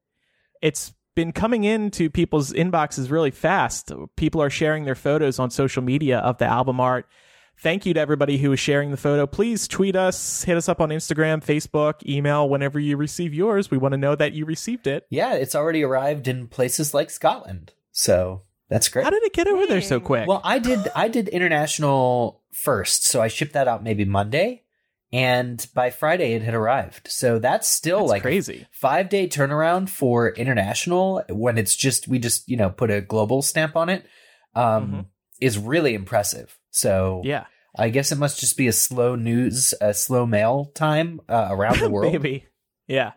[0.62, 3.92] it's been coming into people's inboxes really fast.
[4.16, 7.08] People are sharing their photos on social media of the album art.
[7.60, 9.28] Thank you to everybody who is sharing the photo.
[9.28, 13.70] Please tweet us, hit us up on Instagram, Facebook, email whenever you receive yours.
[13.70, 15.06] We want to know that you received it.
[15.10, 17.74] Yeah, it's already arrived in places like Scotland.
[17.92, 19.06] So that's great.
[19.06, 20.28] How did it get over there so quick?
[20.28, 24.63] Well, I did I did international first, so I shipped that out maybe Monday,
[25.14, 27.08] and by Friday it had arrived.
[27.10, 28.68] So that's still That's like crazy.
[28.72, 33.42] five day turnaround for international when it's just we just you know put a global
[33.42, 34.06] stamp on it
[34.56, 35.06] um, Mhm.
[35.40, 36.58] is really impressive.
[36.72, 37.46] So Yeah.
[37.78, 41.80] I guess it must just be a slow news, a slow mail time uh, around
[41.80, 42.12] the world.
[42.14, 42.46] Maybe.
[42.88, 43.14] Yeah.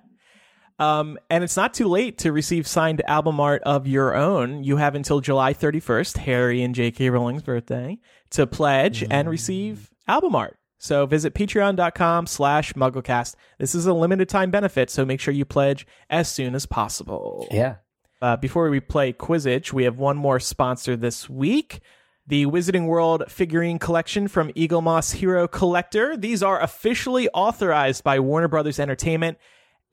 [0.79, 4.63] Um, and it's not too late to receive signed album art of your own.
[4.65, 7.09] You have until July 31st, Harry and J.K.
[7.11, 7.99] Rowling's birthday,
[8.31, 10.59] to pledge and receive album art.
[10.79, 13.35] So visit patreon.com slash mugglecast.
[13.59, 17.49] This is a limited time benefit, so make sure you pledge as soon as possible.
[17.51, 17.77] Yeah.
[18.21, 21.81] Uh, before we play Quizzitch, we have one more sponsor this week.
[22.27, 26.17] The Wizarding World figurine collection from Eaglemoss Hero Collector.
[26.17, 29.39] These are officially authorized by Warner Brothers Entertainment,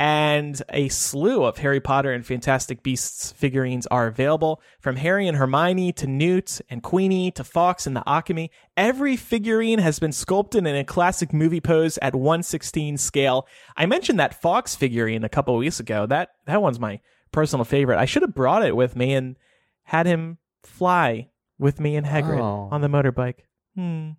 [0.03, 4.61] and a slew of Harry Potter and Fantastic Beasts figurines are available.
[4.81, 9.79] From Harry and Hermione to Newt and Queenie to Fawkes and the Alchemy, every figurine
[9.79, 13.47] has been sculpted in a classic movie pose at 116 scale.
[13.77, 16.05] I mentioned that Fawkes figurine a couple weeks ago.
[16.05, 16.99] That that one's my
[17.31, 17.97] personal favorite.
[17.97, 19.37] I should have brought it with me and
[19.83, 22.67] had him fly with me and Hagrid Oh.
[22.73, 23.45] on the motorbike.
[23.73, 24.09] Hmm.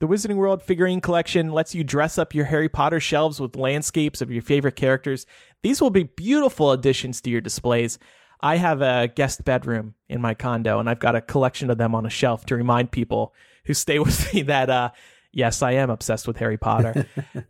[0.00, 4.20] The Wizarding World figurine collection lets you dress up your Harry Potter shelves with landscapes
[4.20, 5.24] of your favorite characters.
[5.62, 7.98] These will be beautiful additions to your displays.
[8.40, 11.94] I have a guest bedroom in my condo, and I've got a collection of them
[11.94, 13.32] on a shelf to remind people
[13.64, 14.90] who stay with me that, uh,
[15.32, 17.06] yes, I am obsessed with Harry Potter.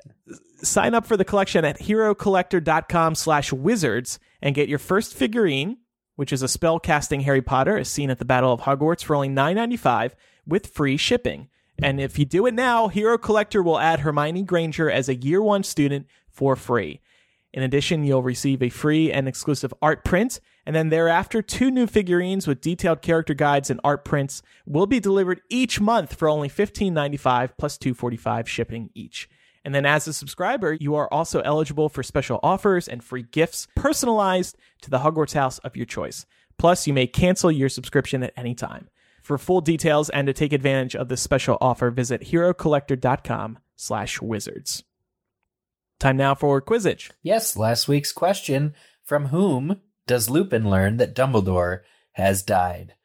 [0.62, 5.78] Sign up for the collection at herocollector.com slash wizards and get your first figurine,
[6.16, 9.16] which is a spell casting Harry Potter as seen at the Battle of Hogwarts for
[9.16, 10.12] only $9.95
[10.46, 11.48] with free shipping.
[11.82, 15.42] And if you do it now, Hero Collector will add Hermione Granger as a year
[15.42, 17.00] one student for free.
[17.52, 21.86] In addition, you'll receive a free and exclusive art print, and then thereafter, two new
[21.86, 26.48] figurines with detailed character guides and art prints will be delivered each month for only
[26.48, 29.28] $15.95 plus $2.45 shipping each.
[29.64, 33.68] And then as a subscriber, you are also eligible for special offers and free gifts
[33.76, 36.26] personalized to the Hogwarts house of your choice.
[36.58, 38.88] Plus, you may cancel your subscription at any time.
[39.24, 44.84] For full details and to take advantage of this special offer, visit herocollector.com slash wizards.
[45.98, 47.10] Time now for Quizzitch.
[47.22, 51.80] Yes, last week's question from whom does Lupin learn that Dumbledore
[52.12, 52.96] has died?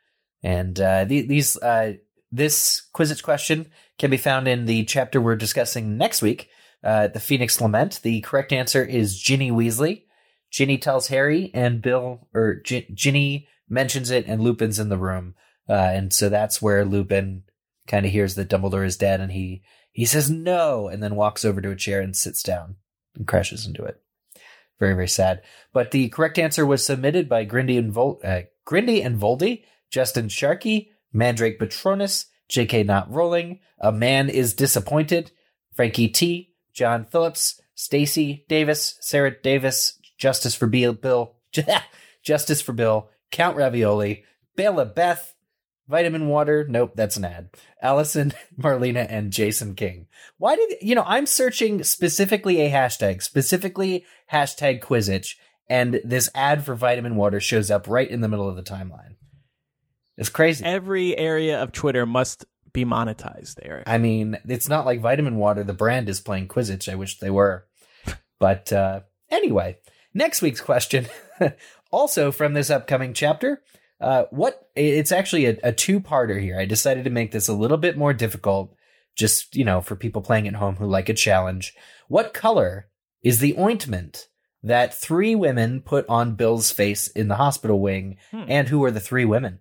[0.44, 1.94] And uh, the, these uh,
[2.30, 6.50] this Quizzitch question can be found in the chapter we're discussing next week,
[6.84, 8.02] uh, the Phoenix Lament.
[8.04, 10.04] The correct answer is Ginny Weasley.
[10.52, 15.36] Ginny tells Harry, and Bill or Gin- Ginny mentions it, and Lupin's in the room,
[15.70, 17.44] uh, and so that's where Lupin
[17.88, 21.46] kind of hears that Dumbledore is dead, and he he says no, and then walks
[21.46, 22.76] over to a chair and sits down
[23.16, 24.02] and crashes into it.
[24.80, 25.42] Very, very sad.
[25.74, 30.30] But the correct answer was submitted by Grindy and Vol- uh, Grindy and Voldy, Justin
[30.30, 32.84] Sharkey, Mandrake Patronus, J.K.
[32.84, 35.32] Not Rolling, A Man Is Disappointed,
[35.74, 41.36] Frankie T, John Phillips, Stacy Davis, Sarah Davis, Justice for Bill,
[42.24, 44.24] Justice for Bill, Count Ravioli,
[44.56, 45.34] Bela Beth,
[45.90, 46.66] Vitamin Water.
[46.70, 47.50] Nope, that's an ad.
[47.82, 50.08] Allison, Marlena, and Jason King.
[50.38, 51.04] Why did you know?
[51.06, 55.36] I'm searching specifically a hashtag, specifically hashtag Quizzitch,
[55.68, 59.16] and this ad for Vitamin Water shows up right in the middle of the timeline.
[60.16, 60.64] It's crazy.
[60.64, 63.84] Every area of Twitter must be monetized, Eric.
[63.88, 66.92] I mean, it's not like Vitamin Water, the brand, is playing Quizzitch.
[66.92, 67.66] I wish they were.
[68.40, 69.80] But uh, anyway,
[70.14, 71.08] next week's question,
[71.92, 73.62] also from this upcoming chapter.
[74.02, 76.60] Uh, what it's actually a, a two-parter here.
[76.60, 78.74] I decided to make this a little bit more difficult,
[79.16, 81.74] just you know, for people playing at home who like a challenge.
[82.08, 82.88] What color
[83.22, 84.30] is the ointment
[84.64, 88.18] that three women put on Bill's face in the hospital wing.
[88.32, 88.44] Hmm.
[88.48, 89.60] And who are the three women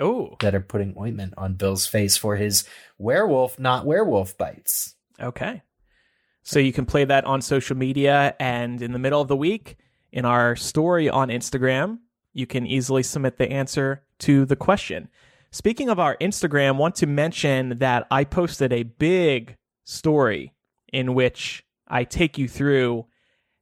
[0.00, 2.64] Oh, that are putting ointment on Bill's face for his
[2.98, 4.94] werewolf, not werewolf bites?
[5.20, 5.62] okay.
[6.46, 9.78] So you can play that on social media, and in the middle of the week,
[10.12, 12.00] in our story on Instagram,
[12.34, 15.08] you can easily submit the answer to the question.
[15.50, 20.52] Speaking of our Instagram, want to mention that I posted a big story
[20.92, 23.06] in which I take you through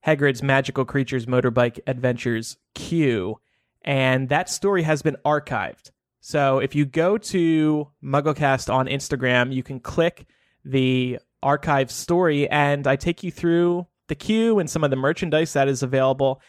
[0.07, 3.39] Hagrid's Magical Creatures Motorbike Adventures queue,
[3.83, 5.91] and that story has been archived.
[6.21, 10.27] So if you go to MuggleCast on Instagram, you can click
[10.65, 15.53] the archive story, and I take you through the queue and some of the merchandise
[15.53, 16.41] that is available.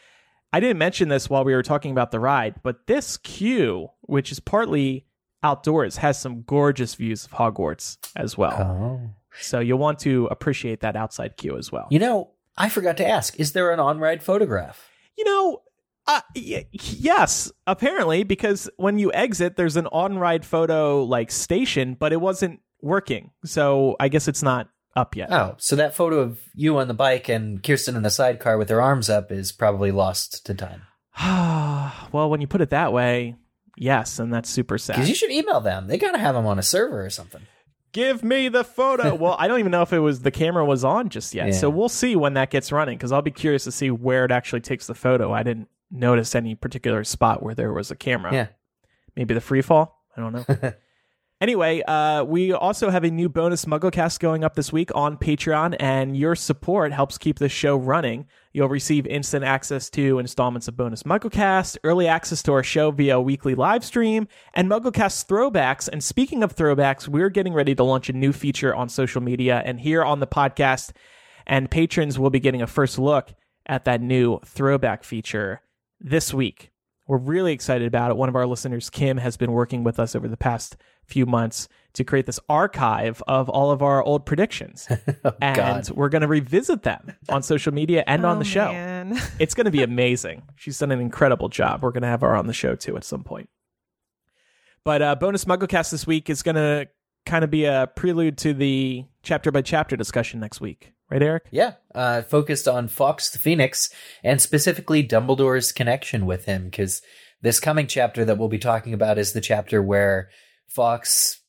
[0.53, 4.31] I didn't mention this while we were talking about the ride, but this queue, which
[4.31, 5.07] is partly
[5.41, 8.61] outdoors, has some gorgeous views of Hogwarts as well.
[8.61, 9.09] Oh.
[9.41, 11.87] So you'll want to appreciate that outside queue as well.
[11.89, 14.89] You know, I forgot to ask, is there an on ride photograph?
[15.17, 15.61] You know,
[16.05, 21.95] uh, y- yes, apparently, because when you exit, there's an on ride photo like station,
[21.99, 23.31] but it wasn't working.
[23.43, 25.31] So I guess it's not up yet.
[25.31, 28.69] Oh, so that photo of you on the bike and Kirsten in the sidecar with
[28.69, 30.83] her arms up is probably lost to time.
[32.11, 33.35] well, when you put it that way,
[33.75, 34.95] yes, and that's super sad.
[34.95, 35.87] Because you should email them.
[35.87, 37.41] They gotta have them on a server or something.
[37.91, 39.13] Give me the photo.
[39.19, 41.47] well, I don't even know if it was the camera was on just yet.
[41.47, 41.53] Yeah.
[41.53, 44.31] So we'll see when that gets running because I'll be curious to see where it
[44.31, 45.31] actually takes the photo.
[45.31, 48.33] I didn't notice any particular spot where there was a camera.
[48.33, 48.47] Yeah.
[49.15, 50.03] Maybe the free fall.
[50.17, 50.73] I don't know.
[51.43, 55.75] Anyway, uh, we also have a new bonus MuggleCast going up this week on Patreon,
[55.77, 58.27] and your support helps keep the show running.
[58.53, 63.19] You'll receive instant access to installments of bonus MuggleCast, early access to our show via
[63.19, 65.89] weekly live stream, and MuggleCast throwbacks.
[65.89, 69.61] And speaking of throwbacks, we're getting ready to launch a new feature on social media
[69.65, 70.93] and here on the podcast,
[71.45, 73.33] and patrons will be getting a first look
[73.65, 75.59] at that new throwback feature
[75.99, 76.71] this week.
[77.05, 78.17] We're really excited about it.
[78.17, 80.77] One of our listeners, Kim, has been working with us over the past
[81.07, 84.87] few months to create this archive of all of our old predictions.
[85.41, 85.89] and God.
[85.91, 88.71] we're going to revisit them on social media and on Oh, the show.
[89.39, 90.43] It's going to be amazing.
[90.55, 91.83] She's done an incredible job.
[91.83, 93.49] We're going to have her on the show too at some point.
[94.83, 96.87] But uh, bonus MuggleCast this week is going to
[97.25, 100.93] kind of be a prelude to the chapter by chapter discussion next week.
[101.09, 101.45] Right, Eric?
[101.51, 103.89] Yeah, uh, focused on Fawkes the Phoenix
[104.23, 107.01] and specifically Dumbledore's connection with him, because
[107.41, 110.29] this coming chapter that we'll be talking about is the chapter where
[110.73, 111.41] Fawkes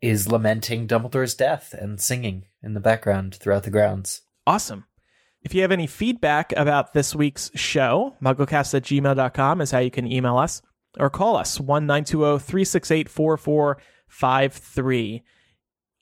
[0.00, 4.22] is lamenting Dumbledore's death and singing in the background throughout the grounds.
[4.46, 4.86] Awesome.
[5.42, 9.90] If you have any feedback about this week's show, mugglecast at gmail.com is how you
[9.90, 10.62] can email us
[10.98, 15.22] or call us 1 368 4453.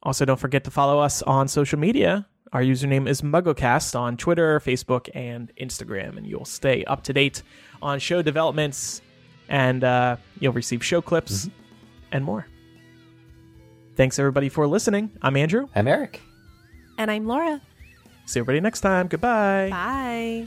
[0.05, 2.29] Also, don't forget to follow us on social media.
[2.53, 7.43] Our username is MuggleCast on Twitter, Facebook, and Instagram, and you'll stay up to date
[7.83, 9.03] on show developments
[9.49, 11.51] and uh, you'll receive show clips
[12.13, 12.47] and more.
[13.99, 15.11] Thanks, everybody, for listening.
[15.23, 15.67] I'm Andrew.
[15.75, 16.21] I'm Eric.
[16.99, 17.61] And I'm Laura.
[18.27, 19.09] See everybody next time.
[19.09, 19.71] Goodbye.
[19.73, 20.47] Bye.